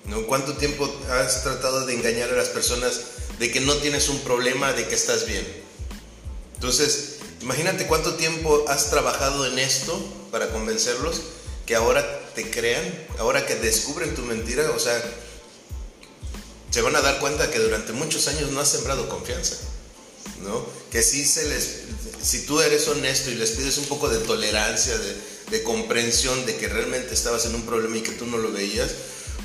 [0.06, 0.22] ¿no?
[0.22, 3.02] ¿Cuánto tiempo has tratado de engañar a las personas
[3.38, 5.46] de que no tienes un problema, de que estás bien?
[6.54, 9.94] Entonces, imagínate cuánto tiempo has trabajado en esto
[10.30, 11.20] para convencerlos
[11.66, 12.82] que ahora te crean,
[13.18, 14.98] ahora que descubren tu mentira, o sea,
[16.70, 19.56] se van a dar cuenta que durante muchos años no has sembrado confianza,
[20.42, 20.66] ¿no?
[20.90, 21.82] Que si se les,
[22.22, 25.16] si tú eres honesto y les pides un poco de tolerancia, de,
[25.50, 28.90] de comprensión de que realmente estabas en un problema y que tú no lo veías,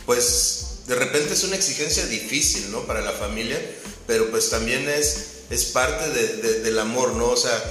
[0.05, 2.85] pues de repente es una exigencia difícil, ¿no?
[2.85, 3.59] Para la familia,
[4.05, 5.17] pero pues también es,
[5.49, 7.29] es parte de, del amor, ¿no?
[7.29, 7.61] O sea,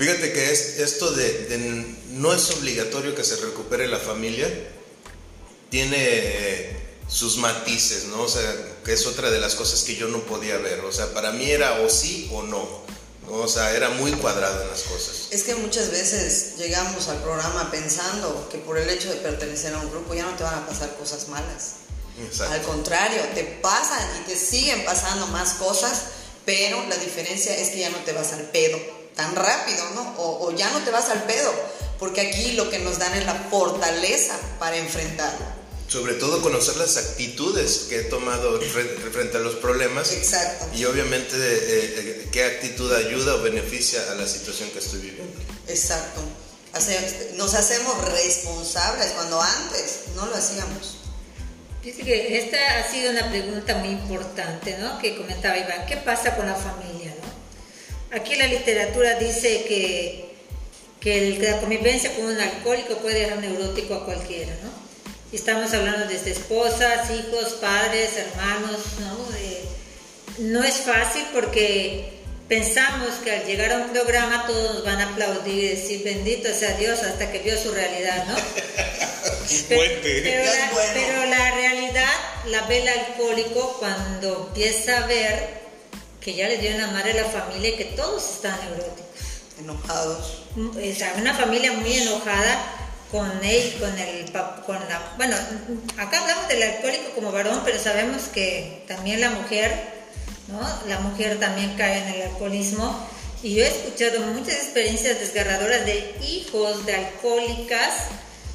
[0.00, 4.48] Fíjate que es, esto de, no es obligatorio que se recupere la familia,
[5.68, 6.79] tiene
[7.10, 8.22] sus matices, ¿no?
[8.22, 8.42] O sea,
[8.84, 10.80] que es otra de las cosas que yo no podía ver.
[10.80, 12.80] O sea, para mí era o sí o no.
[13.28, 15.28] O sea, era muy cuadrado en las cosas.
[15.30, 19.78] Es que muchas veces llegamos al programa pensando que por el hecho de pertenecer a
[19.78, 21.74] un grupo ya no te van a pasar cosas malas.
[22.20, 22.54] Exacto.
[22.54, 26.02] Al contrario, te pasan y te siguen pasando más cosas,
[26.44, 28.78] pero la diferencia es que ya no te vas al pedo
[29.14, 30.14] tan rápido, ¿no?
[30.18, 31.52] O, o ya no te vas al pedo,
[31.98, 35.59] porque aquí lo que nos dan es la fortaleza para enfrentarlo.
[35.90, 40.66] Sobre todo conocer las actitudes que he tomado fre- frente a los problemas Exacto.
[40.72, 45.34] y obviamente eh, eh, qué actitud ayuda o beneficia a la situación que estoy viviendo.
[45.66, 46.20] Exacto.
[46.72, 50.98] Hace- nos hacemos responsables cuando antes no lo hacíamos.
[51.82, 54.96] Dice que esta ha sido una pregunta muy importante, ¿no?
[55.00, 58.16] Que comentaba Iván, ¿qué pasa con la familia, no?
[58.16, 60.30] Aquí la literatura dice que,
[61.00, 64.89] que el- la convivencia con un alcohólico puede dejar neurótico a cualquiera, ¿no?
[65.32, 69.36] Y estamos hablando desde esposas, hijos, padres, hermanos, ¿no?
[69.36, 69.64] Eh,
[70.38, 75.12] no es fácil porque pensamos que al llegar a un programa todos nos van a
[75.12, 78.34] aplaudir y decir bendito sea Dios hasta que vio su realidad, ¿no?
[79.68, 80.90] Pero, Ya la, es bueno.
[80.94, 82.12] pero la realidad
[82.46, 85.60] la ve el alcohólico cuando empieza a ver
[86.20, 89.06] que ya le dio una madre a la familia y que todos están neuróticos.
[89.58, 90.42] Enojados.
[90.56, 92.62] O sea, una familia muy enojada
[93.10, 94.30] con él, con el
[94.64, 95.36] con la, bueno,
[95.96, 99.72] acá hablamos del alcohólico como varón, pero sabemos que también la mujer,
[100.48, 100.60] ¿no?
[100.88, 103.08] La mujer también cae en el alcoholismo.
[103.42, 107.94] Y yo he escuchado muchas experiencias desgarradoras de hijos de alcohólicas,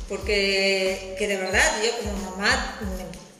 [0.08, 2.80] porque que de verdad yo como mamá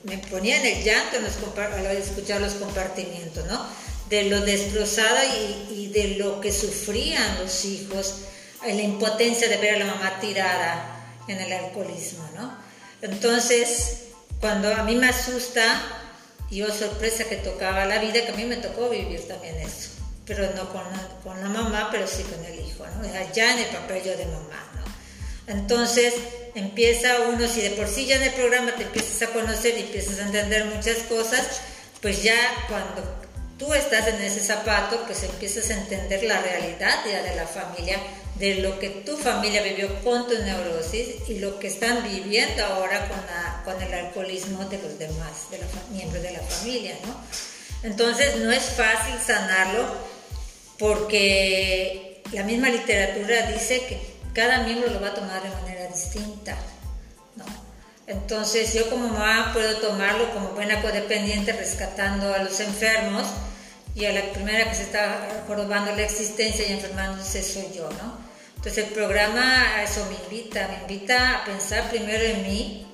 [0.04, 3.64] me, ponía en el llanto al escuchar los compartimientos, ¿no?
[4.10, 5.24] De lo destrozada
[5.70, 8.16] y, de lo que sufrían los hijos,
[8.62, 10.95] la impotencia de ver a la mamá tirada
[11.28, 12.56] en el alcoholismo, ¿no?
[13.02, 14.04] Entonces,
[14.40, 15.82] cuando a mí me asusta,
[16.50, 19.90] y oh sorpresa que tocaba la vida, que a mí me tocó vivir también eso,
[20.24, 20.84] pero no con,
[21.24, 23.02] con la mamá, pero sí con el hijo, ¿no?
[23.32, 25.52] Ya en el papel yo de mamá, ¿no?
[25.52, 26.14] Entonces
[26.54, 29.82] empieza uno, si de por sí ya en el programa te empiezas a conocer y
[29.82, 31.60] empiezas a entender muchas cosas,
[32.00, 32.36] pues ya
[32.68, 33.02] cuando
[33.58, 37.98] tú estás en ese zapato, pues empiezas a entender la realidad ya de la familia,
[38.38, 43.08] de lo que tu familia vivió con tu neurosis y lo que están viviendo ahora
[43.64, 45.46] con, el alcoholismo de los demás,
[45.90, 47.16] miembros de la familia, ¿no?
[47.82, 49.86] Entonces no es fácil sanarlo
[50.78, 54.00] porque la misma literatura dice que
[54.34, 56.56] cada miembro lo va a tomar de manera distinta.
[57.36, 57.44] ¿no?
[58.06, 63.24] Entonces yo como mamá puedo tomarlo como buena codependiente rescatando a los enfermos
[63.94, 68.25] y a la primera que se está jorobando la existencia y enfermándose soy yo, ¿no?
[68.66, 72.84] Entonces el programa eso me invita, me invita a pensar primero en mí,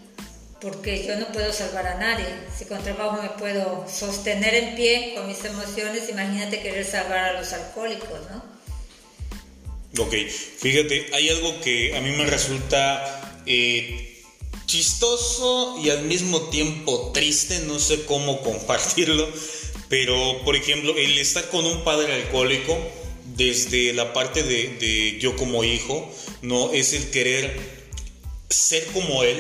[0.61, 2.27] porque yo no puedo salvar a nadie.
[2.55, 7.41] Si con trabajo me puedo sostener en pie con mis emociones, imagínate querer salvar a
[7.41, 10.05] los alcohólicos, ¿no?
[10.05, 10.13] Ok,
[10.59, 14.23] fíjate, hay algo que a mí me resulta eh,
[14.67, 19.27] chistoso y al mismo tiempo triste, no sé cómo compartirlo,
[19.89, 22.77] pero por ejemplo, el estar con un padre alcohólico,
[23.37, 26.11] desde la parte de, de yo como hijo,
[26.43, 27.57] no es el querer
[28.49, 29.37] ser como él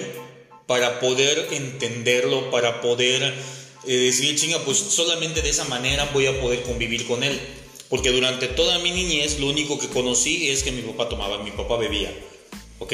[0.66, 3.34] para poder entenderlo, para poder
[3.86, 7.38] eh, decir, chinga, pues solamente de esa manera voy a poder convivir con él.
[7.88, 11.50] Porque durante toda mi niñez lo único que conocí es que mi papá tomaba, mi
[11.50, 12.10] papá bebía.
[12.78, 12.92] ¿Ok?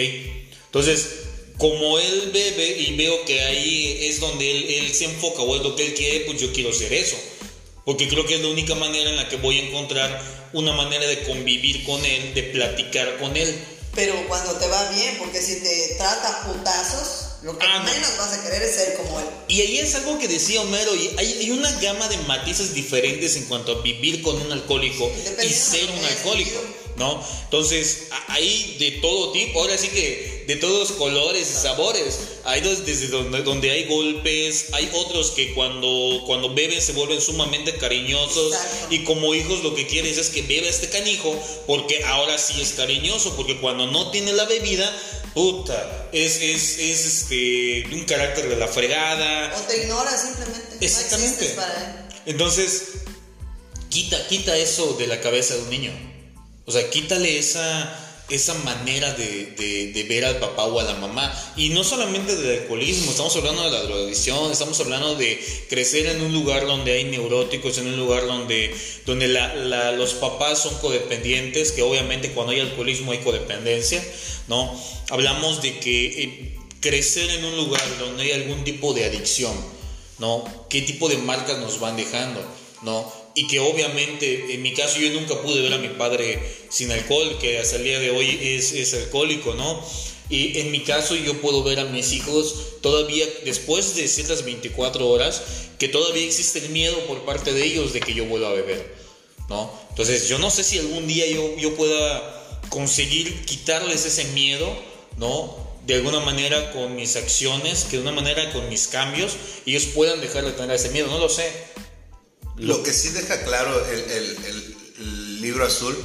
[0.66, 1.20] Entonces,
[1.56, 5.62] como él bebe y veo que ahí es donde él, él se enfoca o es
[5.62, 7.16] lo que él quiere, pues yo quiero ser eso.
[7.88, 10.22] Porque creo que es la única manera en la que voy a encontrar
[10.52, 13.48] una manera de convivir con él, de platicar con él.
[13.94, 17.84] Pero cuando te va bien, porque si te trata putazos, lo que Ah, no.
[17.90, 19.24] menos vas a querer es ser como él.
[19.48, 23.36] Y ahí es algo que decía Homero, y hay, hay una gama de matices diferentes
[23.36, 25.10] en cuanto a vivir con un alcohólico
[25.42, 26.60] y ser un alcohólico.
[26.96, 27.24] ¿no?
[27.44, 32.18] Entonces, a- hay de todo tipo, ahora sí que de todos colores y sabores.
[32.44, 37.20] Hay dos- desde donde, donde hay golpes, hay otros que cuando, cuando beben se vuelven
[37.20, 38.86] sumamente cariñosos Exacto.
[38.94, 42.72] y como hijos lo que quieres es que beba este canijo porque ahora sí es
[42.72, 44.90] cariñoso, porque cuando no tiene la bebida,
[45.34, 49.54] puta, es, es, es este, un carácter de la fregada.
[49.54, 50.78] O te ignora simplemente.
[50.80, 51.48] Exactamente.
[51.50, 52.14] No para él.
[52.24, 52.84] Entonces,
[53.90, 55.92] quita, quita eso de la cabeza de un niño.
[56.64, 60.94] O sea, quítale esa, esa manera de, de- de ver al papá o a la
[60.94, 61.32] mamá.
[61.56, 66.20] Y no solamente del alcoholismo, estamos hablando de la drogadicción, estamos hablando de crecer en
[66.22, 68.74] un lugar donde hay neuróticos, en un lugar donde,
[69.06, 74.04] donde la- la- los papás son codependientes, que obviamente cuando hay alcoholismo hay codependencia,
[74.48, 74.78] ¿no?
[75.10, 79.54] Hablamos de que eh, crecer en un lugar donde hay algún tipo de adicción,
[80.18, 80.44] ¿no?
[80.68, 82.44] ¿Qué tipo de marcas nos van dejando,
[82.82, 83.17] ¿no?
[83.38, 87.38] Y que obviamente, en mi caso, yo nunca pude ver a mi padre sin alcohol,
[87.40, 89.80] que hasta el día de hoy es, es alcohólico, ¿no?
[90.28, 95.08] Y en mi caso yo puedo ver a mis hijos todavía después de ciertas 24
[95.08, 95.42] horas
[95.78, 98.92] que todavía existe el miedo por parte de ellos de que yo vuelva a beber,
[99.48, 99.72] ¿no?
[99.90, 104.68] Entonces yo no sé si algún día yo, yo pueda conseguir quitarles ese miedo,
[105.16, 105.56] ¿no?
[105.86, 110.20] De alguna manera con mis acciones, que de una manera con mis cambios, ellos puedan
[110.20, 111.67] dejar de tener ese miedo, no lo sé.
[112.58, 115.96] Lo, que sí deja claro el, el, el libro azul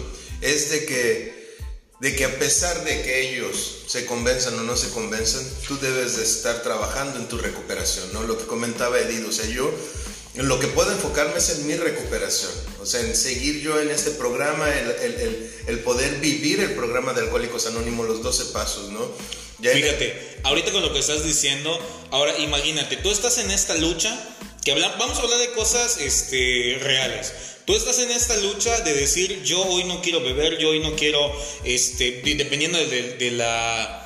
[0.41, 1.43] es de que
[2.03, 6.17] de que a pesar de que ellos se convenzan o no se convenzan, tú debes
[6.17, 8.23] de estar trabajando en tu recuperación, ¿no?
[8.23, 9.73] Lo que comentaba Edith, o sea, yo
[10.35, 13.89] en lo que puedo enfocarme es en mi recuperación, o sea, en seguir yo en
[13.89, 18.89] este programa, el, el, el, poder vivir el programa de Alcohólicos Anónimos, los 12 pasos,
[18.89, 19.09] ¿no?
[19.61, 21.79] Fíjate, ahorita con lo que estás diciendo,
[22.11, 24.13] ahora imagínate, tú estás en esta lucha,
[24.63, 27.33] que vamos a hablar de cosas este, reales.
[27.65, 30.95] Tú estás en esta lucha de decir, yo hoy no quiero beber, yo hoy no
[30.95, 31.19] quiero,
[31.63, 33.99] este, dependiendo de, la...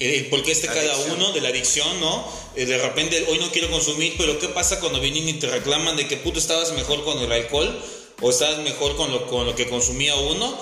[0.00, 2.26] El, por qué esté cada uno, de la adicción, ¿no?
[2.56, 5.96] Eh, de repente, hoy no quiero consumir, pero ¿qué pasa cuando vienen y te reclaman
[5.96, 7.80] de que puto estabas mejor con el alcohol?
[8.20, 10.58] ¿O estabas mejor con lo, con lo que consumía uno?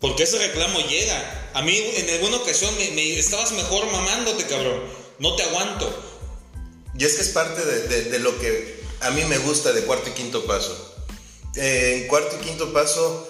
[0.00, 1.50] Porque ese reclamo llega.
[1.54, 4.82] A mí en alguna ocasión me, estabas mejor mamándote, cabrón.
[5.18, 6.09] No te aguanto.
[7.00, 10.10] Y es que es parte de, de lo que a mí me gusta de cuarto
[10.10, 10.90] y quinto paso
[11.56, 13.28] en cuarto y quinto paso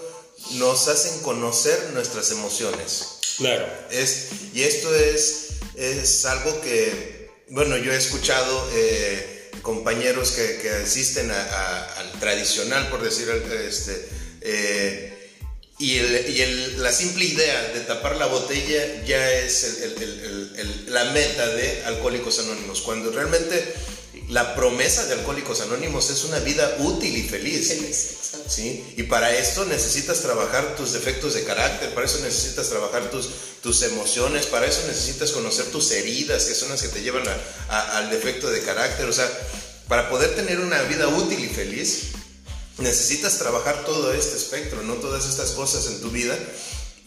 [0.52, 3.18] nos hacen conocer nuestras emociones.
[3.36, 3.66] Claro.
[3.90, 10.70] Es, y esto es, es algo que, bueno, yo he escuchado eh, compañeros que, que
[10.70, 13.28] asisten al tradicional, por decir,
[13.66, 14.08] este,
[14.42, 15.19] eh,
[15.80, 19.78] y, el, la simple idea de tapar la botella ya es
[20.88, 23.64] la meta de Alcohólicos Anónimos, cuando realmente
[24.28, 27.68] la promesa de Alcohólicos Anónimos es una vida útil y feliz.
[27.68, 28.16] Feliz,
[28.46, 28.92] ¿sí?
[28.98, 33.30] Y para esto necesitas trabajar tus defectos de carácter, para eso necesitas trabajar tus,
[33.62, 37.24] tus emociones, para eso necesitas conocer tus heridas, que son las que te llevan
[37.68, 39.06] al defecto de carácter.
[39.08, 39.28] O sea,
[39.88, 42.10] para poder tener una vida útil y feliz,
[42.78, 46.36] necesitas trabajar todo este espectro, no todas estas cosas en tu vida.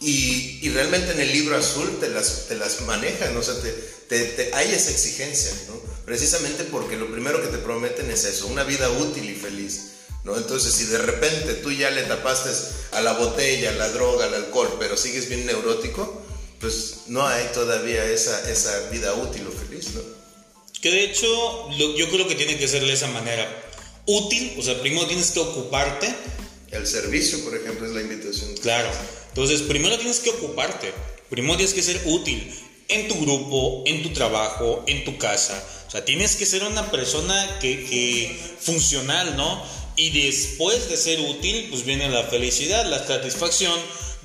[0.00, 4.54] Y, realmente en el libro azul te las, te las manejan, o sea, te, te,
[4.54, 5.80] hay esa exigencia, ¿no?
[6.04, 9.92] precisamente porque lo primero que te prometen es eso, una vida útil y feliz.
[10.24, 10.36] ¿no?
[10.36, 12.50] Entonces, si de repente tú ya le tapaste
[12.92, 16.22] a la botella, a la droga, al alcohol, pero sigues bien neurótico,
[16.60, 19.94] pues no hay todavía esa, esa vida útil o feliz.
[19.94, 20.00] ¿no?
[20.80, 23.63] Que de hecho, yo creo que tiene que ser de esa manera.
[24.06, 26.14] Útil, o sea, primero tienes que ocuparte.
[26.70, 28.54] El servicio, por ejemplo, es la invitación.
[28.62, 28.90] Claro.
[29.28, 30.92] Entonces, primero tienes que ocuparte.
[31.30, 32.52] Primero tienes que ser útil
[32.88, 35.64] en tu grupo, en tu trabajo, en tu casa
[35.94, 39.62] sea, tienes que ser una persona que, que, funcional, ¿no?
[39.96, 43.78] Y después de ser útil, pues viene la felicidad, la satisfacción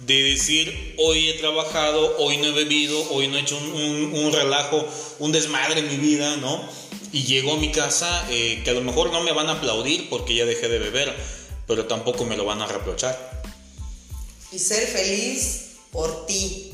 [0.08, 4.34] de decir, hoy he trabajado, hoy no he bebido, hoy no he hecho un, un,
[4.34, 4.88] relajo,
[5.20, 6.68] un desmadre en mi vida, ¿no?
[7.12, 10.10] Y llego a mi casa, eh, que a lo mejor no me van a aplaudir
[10.10, 11.16] porque ya dejé de beber,
[11.68, 13.44] pero tampoco me lo van a reprochar.
[14.52, 16.72] Y ser feliz por ti.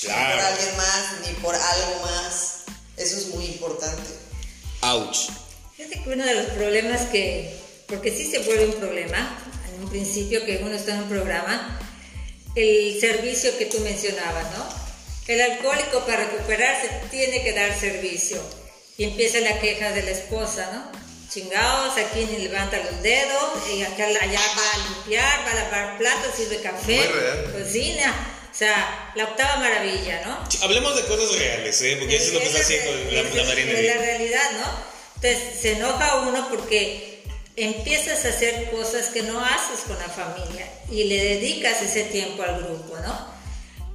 [0.00, 0.36] Claro.
[0.36, 2.60] No por alguien más, ni por algo más.
[2.96, 4.10] Eso es muy importante.
[4.82, 5.30] Ouch.
[5.76, 7.54] Fíjate que uno de los problemas que,
[7.86, 9.38] porque sí se vuelve un problema,
[9.74, 11.78] en un principio que uno está en un programa,
[12.54, 14.68] el servicio que tú mencionabas, ¿no?
[15.26, 18.42] El alcohólico para recuperarse tiene que dar servicio.
[19.00, 20.92] Y empieza la queja de la esposa, ¿no?
[21.30, 25.96] Chingados, aquí ni levanta los dedos, y acá allá va a limpiar, va a lavar
[25.96, 27.00] platos, sirve café,
[27.50, 28.14] cocina.
[28.52, 30.38] O sea, la octava maravilla, ¿no?
[30.62, 31.96] hablemos de cosas reales, ¿eh?
[31.98, 33.72] Porque eso es lo que está haciendo la, la Marina.
[33.72, 34.66] De la realidad, ¿no?
[35.14, 37.24] Entonces se enoja uno porque
[37.56, 42.42] empiezas a hacer cosas que no haces con la familia y le dedicas ese tiempo
[42.42, 43.28] al grupo, ¿no?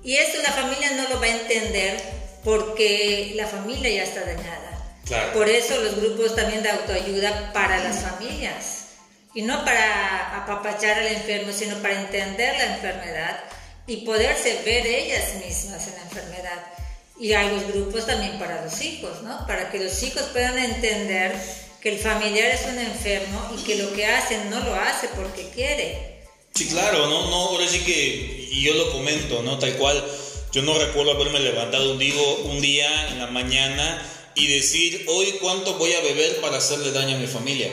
[0.04, 2.02] Y eso la familia no lo va a entender
[2.44, 4.75] porque la familia ya está dañada.
[5.06, 5.34] Claro.
[5.34, 8.86] Por eso los grupos también de autoayuda para las familias.
[9.34, 13.39] Y no para apapachar al enfermo, sino para entender la enfermedad
[13.86, 16.63] y poderse ver ellas mismas en la enfermedad.
[17.19, 19.46] Y hay los grupos también para los hijos, ¿no?
[19.46, 21.34] Para que los hijos puedan entender
[21.82, 25.50] que el familiar es un enfermo y que lo que hacen no lo hace porque
[25.54, 26.23] quiere.
[26.54, 29.60] Sí, claro, no, no, ahora sí que, y yo lo comento, ¿no?
[29.60, 30.04] Tal cual,
[30.52, 34.02] yo no recuerdo haberme levantado un, digo, un día en la mañana
[34.36, 37.71] y decir, hoy cuánto voy a beber para hacerle daño a mi familia.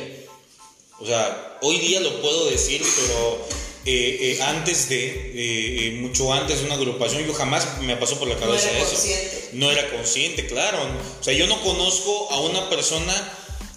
[1.01, 3.47] O sea, hoy día lo puedo decir, pero
[3.85, 8.29] eh, eh, antes de, eh, mucho antes de una agrupación, yo jamás me pasó por
[8.29, 8.93] la cabeza no era eso.
[8.93, 9.49] Consciente.
[9.55, 10.79] No era consciente, claro.
[11.21, 13.13] O sea, yo no conozco a una persona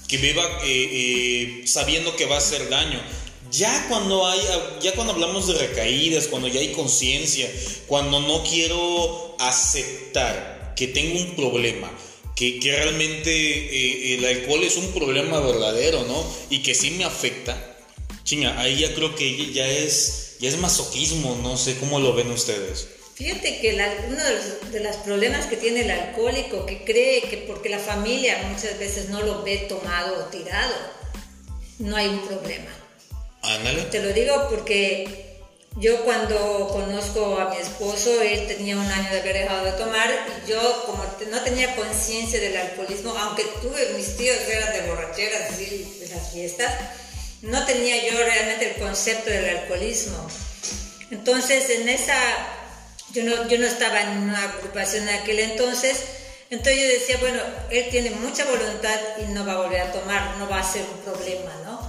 [0.07, 0.43] que viva
[1.65, 3.01] sabiendo que va a hacer daño.
[3.49, 4.41] Ya cuando hay,
[4.81, 7.51] ya cuando hablamos de recaídas, cuando ya hay conciencia,
[7.87, 11.91] cuando no quiero aceptar que tengo un problema,
[12.35, 16.25] que, que realmente eh, el alcohol es un problema verdadero, ¿no?
[16.49, 17.77] Y que sí me afecta,
[18.23, 22.29] chinga, ahí ya creo que ya es, ya es masoquismo, no sé cómo lo ven
[22.31, 22.89] ustedes.
[23.15, 23.73] Fíjate que
[24.09, 27.79] uno de los, de los, problemas que tiene el alcohólico, que cree que porque la
[27.79, 30.75] familia muchas veces no lo ve tomado o tirado,
[31.79, 32.69] no hay un problema.
[33.41, 33.83] Ándale.
[33.83, 35.24] Te lo digo porque
[35.77, 40.09] yo cuando conozco a mi esposo, él tenía un año de haber dejado de tomar
[40.09, 45.57] y yo como no tenía conciencia del alcoholismo, aunque tuve mis tíos eran de borracheras,
[45.57, 46.73] de las fiestas,
[47.41, 50.25] no tenía yo realmente el concepto del alcoholismo.
[51.11, 52.17] Entonces en esa,
[53.11, 55.97] yo no, yo no estaba en una agrupación en aquel entonces,
[56.49, 60.37] entonces yo decía, bueno, él tiene mucha voluntad y no va a volver a tomar,
[60.37, 61.84] no va a ser un problema, ¿no?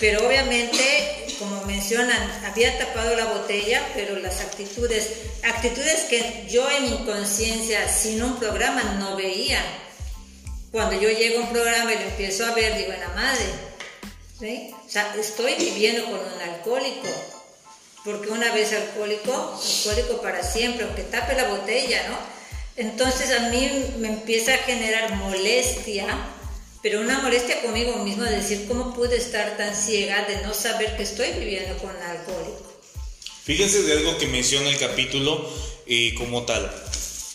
[0.00, 5.08] Pero obviamente, como mencionan, había tapado la botella, pero las actitudes,
[5.42, 9.60] actitudes que yo en mi conciencia, sin un programa, no veía.
[10.70, 13.46] Cuando yo llego a un programa y lo empiezo a ver, digo, la madre,
[14.38, 14.70] ¿sí?
[14.86, 17.08] O sea, estoy viviendo con un alcohólico,
[18.04, 22.18] porque una vez alcohólico, alcohólico para siempre, aunque tape la botella, ¿no?
[22.76, 26.06] Entonces a mí me empieza a generar molestia
[26.82, 30.96] pero una molestia conmigo mismo de decir cómo pude estar tan ciega de no saber
[30.96, 32.68] que estoy viviendo con un alcohólico.
[33.44, 35.48] Fíjense de algo que menciona el capítulo
[35.86, 36.70] eh, como tal.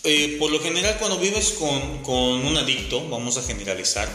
[0.04, 4.08] Eh, por lo general cuando vives con, con, un adicto, vamos a generalizar,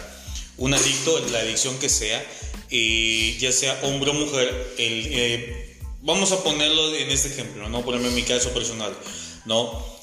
[0.58, 2.24] un adicto, la adicción que sea,
[2.70, 8.08] eh, ya sea hombre o mujer, el, vamos a ponerlo en este ejemplo, no ponerme
[8.08, 8.96] en mi caso personal,
[9.46, 9.99] ¿no?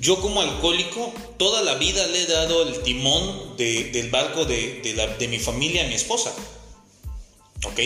[0.00, 5.38] Yo como alcohólico toda la vida le he dado el timón del barco de, mi
[5.38, 6.32] familia a mi esposa.
[7.64, 7.80] ¿Ok?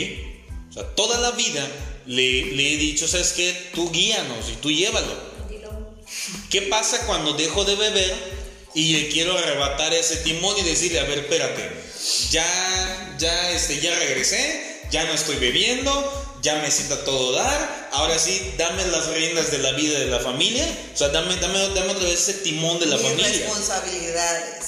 [0.70, 1.66] O sea, toda la vida
[2.06, 3.70] le, he dicho, ¿sabes qué?
[3.74, 5.32] Tú guíanos y tú llévalo.
[6.50, 8.14] ¿Qué pasa cuando dejo de beber
[8.74, 11.70] y le quiero arrebatar ese timón y decirle, a ver, espérate,
[12.30, 17.88] ya, ya, este, ya regresé, ya no estoy bebiendo, ya me siento a todo dar,
[17.92, 21.58] ahora sí, dame las riendas de la vida de la familia, o sea, dame, dame,
[21.68, 23.28] dame otra vez ese timón de la mis familia.
[23.28, 24.64] responsabilidades.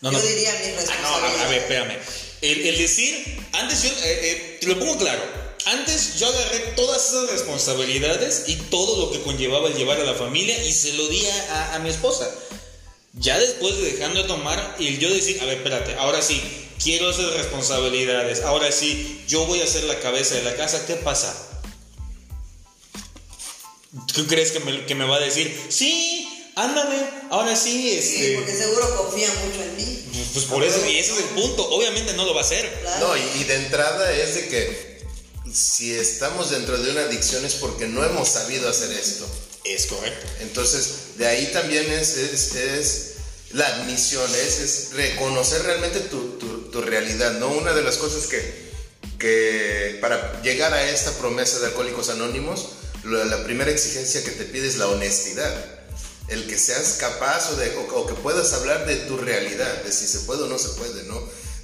[0.00, 0.94] No, yo diría mis responsabilidades.
[1.04, 1.98] Ah, no, a ver, espérame.
[2.40, 5.20] El, decir, antes yo, eh, eh, te lo pongo claro,
[5.66, 10.14] antes yo agarré todas esas responsabilidades y todo lo que conllevaba el llevar a la
[10.14, 12.30] familia y se lo di a, a mi esposa.
[13.14, 16.40] Ya después de dejando de tomar y yo decir, a ver, espérate, ahora sí,
[16.82, 20.94] quiero hacer responsabilidades, ahora sí, yo voy a ser la cabeza de la casa, ¿qué
[20.94, 21.34] pasa?
[24.14, 26.96] ¿Tú crees que me, que me va a decir, sí, ándale,
[27.30, 28.28] ahora sí, este...
[28.28, 30.04] Sí, porque seguro confía mucho en mí.
[30.32, 32.70] Pues por eso, y ese es el punto, obviamente no lo va a hacer.
[33.00, 34.98] No, y, de entrada es de que
[35.52, 39.26] si estamos dentro de una adicción es porque no hemos sabido hacer esto.
[39.64, 40.26] Es correcto.
[40.40, 43.07] Entonces, de ahí también es, es, es
[43.52, 46.38] la admisión, es, es reconocer realmente tu,
[46.70, 47.48] tu, realidad, ¿no?
[47.48, 48.40] Una de las cosas que,
[49.18, 52.68] que para llegar a esta promesa de Alcohólicos Anónimos,
[53.04, 55.52] la, primera exigencia que te pide es la honestidad.
[56.28, 60.06] El que seas capaz o, de, o, que puedas hablar de tu realidad, de si
[60.06, 61.20] se puede o no se puede, ¿no?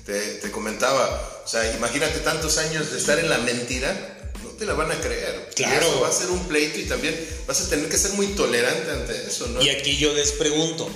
[0.07, 4.65] Te, te comentaba, o sea, imagínate tantos años de estar en la mentira, no te
[4.65, 5.51] la van a creer.
[5.55, 5.87] Claro.
[5.87, 7.15] eso va a ser un pleito y también
[7.47, 9.63] vas a tener que ser muy tolerante ante eso, ¿no?
[9.63, 10.91] Y aquí yo les pregunto,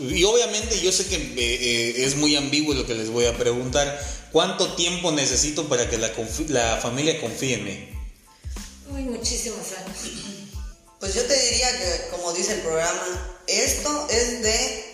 [0.00, 3.36] y obviamente yo sé que eh, eh, es muy ambiguo lo que les voy a
[3.36, 4.00] preguntar.
[4.32, 6.10] ¿Cuánto tiempo necesito para que la,
[6.48, 7.88] la familia confíe en mí?
[8.90, 9.98] Uy, muchísimos años.
[10.98, 14.90] Pues yo te diría que, como dice el programa, esto es de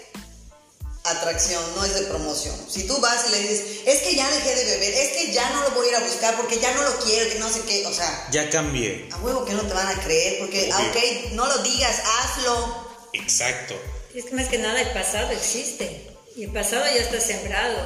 [1.05, 2.55] atracción, no es de promoción.
[2.69, 5.49] Si tú vas y le dices, es que ya dejé de beber, es que ya
[5.51, 7.61] no lo voy a ir a buscar porque ya no lo quiero, que no sé
[7.67, 8.29] qué, o sea...
[8.33, 9.09] Ya cambié.
[9.13, 12.89] A huevo que no te van a creer, porque, ah, ok, no lo digas, hazlo.
[13.13, 13.75] Exacto.
[14.17, 16.01] Es que más que nada el pasado existe
[16.35, 17.77] y el pasado ya está sembrado.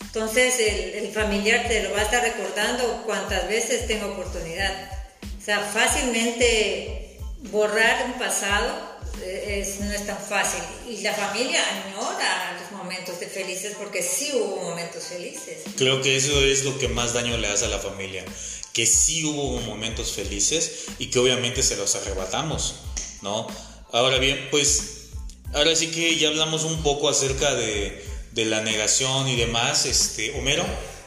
[0.00, 4.90] Entonces el, familiar te lo va a estar recordando cuantas veces tenga oportunidad.
[5.38, 7.18] O sea, fácilmente
[7.50, 8.74] borrar un pasado
[9.22, 10.62] eh, no es tan fácil.
[10.88, 15.58] Y la familia añora los momentos de felices porque sí hubo momentos felices.
[15.76, 18.24] Creo que eso es lo que más daño le hace a la familia.
[18.72, 22.76] Que sí hubo momentos felices y que obviamente se los arrebatamos,
[23.20, 23.46] ¿no?
[23.92, 25.05] Ahora bien, pues
[25.54, 29.86] Ahora sí que ya hablamos un poco acerca de, la negación y demás.
[29.86, 30.64] Este, Homero.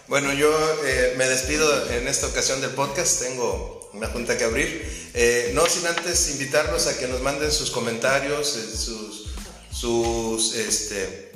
[0.08, 0.50] Bueno, yo
[0.86, 3.22] eh, me despido en esta ocasión del podcast.
[3.22, 5.12] Tengo una junta que abrir.
[5.14, 9.28] Eh, no sin antes invitarlos a que nos manden sus comentarios, eh, sus,
[9.72, 11.32] sus, este,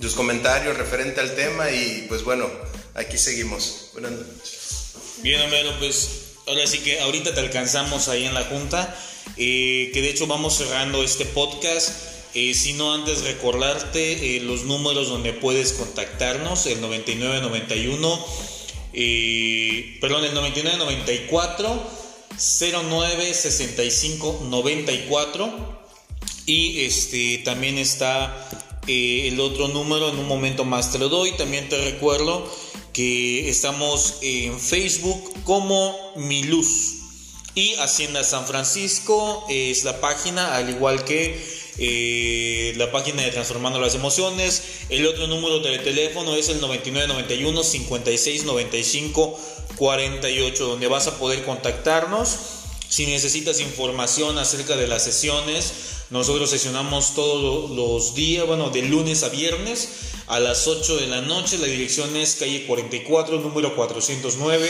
[0.00, 2.50] sus comentarios referente al tema y pues bueno,
[2.94, 3.90] aquí seguimos.
[3.92, 4.94] Buenas noches.
[5.18, 6.08] Bien, Homero, pues
[6.46, 8.96] ahora sí que ahorita te alcanzamos ahí en la junta,
[9.36, 12.13] que de hecho vamos cerrando este podcast.
[12.34, 18.26] Eh, si no, antes recordarte eh, los números donde puedes contactarnos, el 9991,
[18.92, 22.04] eh, perdón, el 9994
[22.36, 25.84] 09 65 94
[26.46, 28.50] y este también está
[28.88, 32.52] el otro número en un momento más te lo doy también te recuerdo
[32.92, 36.96] que estamos en Facebook como Mi Luz
[37.54, 43.80] y Hacienda San Francisco es la página al igual que eh, la página de Transformando
[43.80, 44.62] las Emociones.
[44.88, 49.38] El otro número de teléfono es el 9991 56 95
[49.76, 52.36] 48, donde vas a poder contactarnos.
[52.88, 55.72] Si necesitas información acerca de las sesiones,
[56.10, 59.88] nosotros sesionamos todos los días, bueno, de lunes a viernes
[60.26, 61.58] a las 8 de la noche.
[61.58, 64.68] La dirección es calle 44, número 409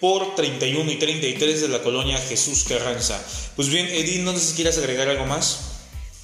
[0.00, 3.24] por 31 y 33 de la colonia Jesús Carranza.
[3.56, 5.73] Pues bien, Edith, no sé si quieres agregar algo más.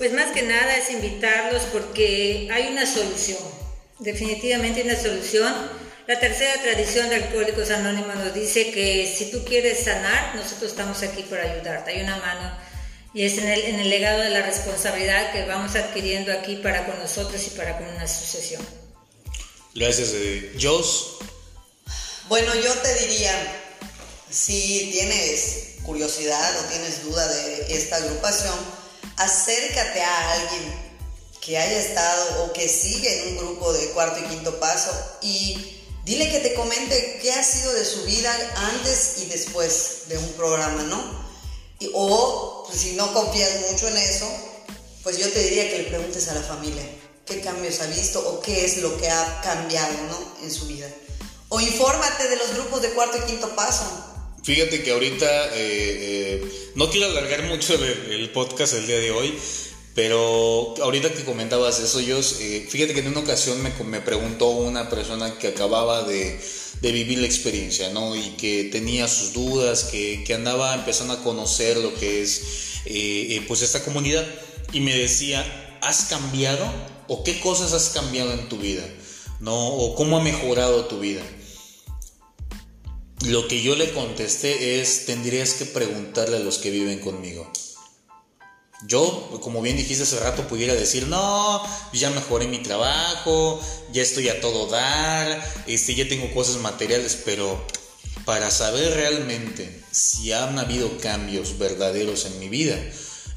[0.00, 3.38] Pues más que nada es invitarlos porque hay una solución,
[3.98, 5.54] definitivamente hay una solución.
[6.06, 11.02] La tercera tradición de Alcohólicos Anónimos nos dice que si tú quieres sanar, nosotros estamos
[11.02, 11.90] aquí para ayudarte.
[11.90, 12.50] Hay una mano
[13.12, 16.86] y es en el, en el legado de la responsabilidad que vamos adquiriendo aquí para
[16.86, 18.66] con nosotros y para con una asociación.
[19.74, 21.18] Gracias, eh, Jos.
[22.26, 23.34] Bueno, yo te diría,
[24.30, 28.80] si tienes curiosidad o tienes duda de esta agrupación,
[29.16, 30.90] acércate a alguien
[31.40, 34.90] que haya estado o que sigue en un grupo de cuarto y quinto paso
[35.22, 40.18] y dile que te comente qué ha sido de su vida antes y después de
[40.18, 41.30] un programa, ¿no?
[41.94, 44.26] o pues, si no confías mucho en eso,
[45.02, 46.84] pues yo te diría que le preguntes a la familia
[47.24, 50.44] qué cambios ha visto o qué es lo que ha cambiado, ¿no?
[50.44, 50.88] En su vida.
[51.48, 53.84] O infórmate de los grupos de cuarto y quinto paso
[54.42, 59.34] Fíjate que ahorita eh, eh, no quiero alargar mucho el, podcast el día de hoy,
[59.94, 64.48] pero ahorita que comentabas eso, yo, eh, fíjate que en una ocasión me, me preguntó
[64.48, 66.40] una persona que acababa de,
[66.80, 68.16] de, vivir la experiencia, ¿no?
[68.16, 72.42] Y que tenía sus dudas, que, que andaba empezando a conocer lo que es,
[73.46, 74.26] pues, esta comunidad,
[74.72, 76.66] y me decía, ¿has cambiado?
[77.08, 78.84] ¿O qué cosas has cambiado en tu vida?
[79.40, 79.68] ¿No?
[79.68, 81.22] ¿O cómo ha mejorado tu vida?
[83.26, 87.50] Lo que yo le contesté es, tendrías que preguntarle a los que viven conmigo.
[88.86, 91.62] Yo, como bien dijiste hace rato, pudiera decir, no,
[91.92, 93.60] ya mejoré mi trabajo,
[93.92, 97.62] ya estoy a todo dar, este, ya tengo cosas materiales, pero
[98.24, 102.78] para saber realmente si han habido cambios verdaderos en mi vida,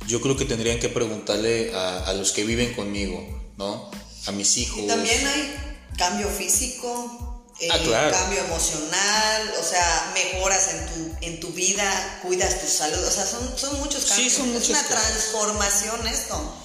[0.07, 3.19] yo creo que tendrían que preguntarle a, a los que viven conmigo,
[3.57, 3.91] ¿no?
[4.27, 4.79] A mis hijos.
[4.79, 5.53] Y también hay
[5.97, 7.32] cambio físico,
[7.69, 13.03] ah, eh, cambio emocional, o sea, mejoras en tu, en tu vida, cuidas tu salud,
[13.03, 14.33] o sea, son, son muchos cambios.
[14.33, 16.57] Sí, son es una transformación esto.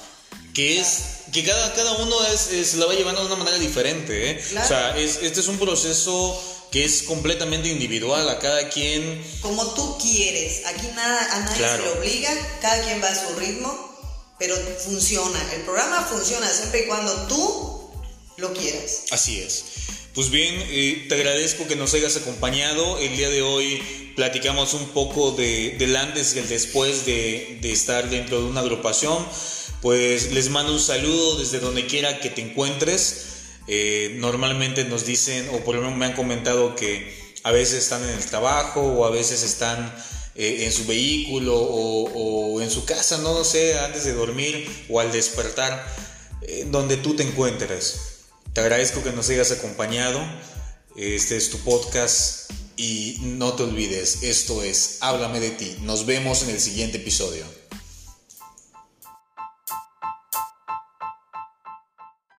[0.54, 4.44] Que es, que cada, cada uno es, la va llevando de una manera diferente, ¿eh?
[4.60, 9.24] O sea, este es un proceso que es completamente individual, a cada quien...
[9.40, 13.34] Como tú quieres, aquí nada, a nadie se le obliga, cada quien va a su
[13.36, 13.88] ritmo,
[14.38, 17.90] pero funciona, el programa funciona siempre y cuando tú
[18.36, 19.04] lo quieras.
[19.10, 19.64] Así es.
[20.18, 22.98] Pues bien, eh, te agradezco que nos hayas acompañado.
[22.98, 23.80] El día de hoy
[24.16, 29.24] platicamos un poco de, del antes y el después de, estar dentro de una agrupación.
[29.80, 33.26] Pues les mando un saludo desde donde quiera que te encuentres.
[33.68, 38.02] Eh, normalmente nos dicen, o por lo menos me han comentado que a veces están
[38.02, 39.94] en el trabajo o a veces están
[40.34, 44.98] eh, en su vehículo o, o, en su casa, no sé, antes de dormir o
[44.98, 45.86] al despertar,
[46.72, 48.17] donde tú te encuentres.
[48.52, 50.20] Te agradezco que nos hayas acompañado.
[50.96, 55.76] Este es tu podcast y no te olvides, esto es Háblame de ti.
[55.82, 57.57] Nos vemos en el siguiente episodio.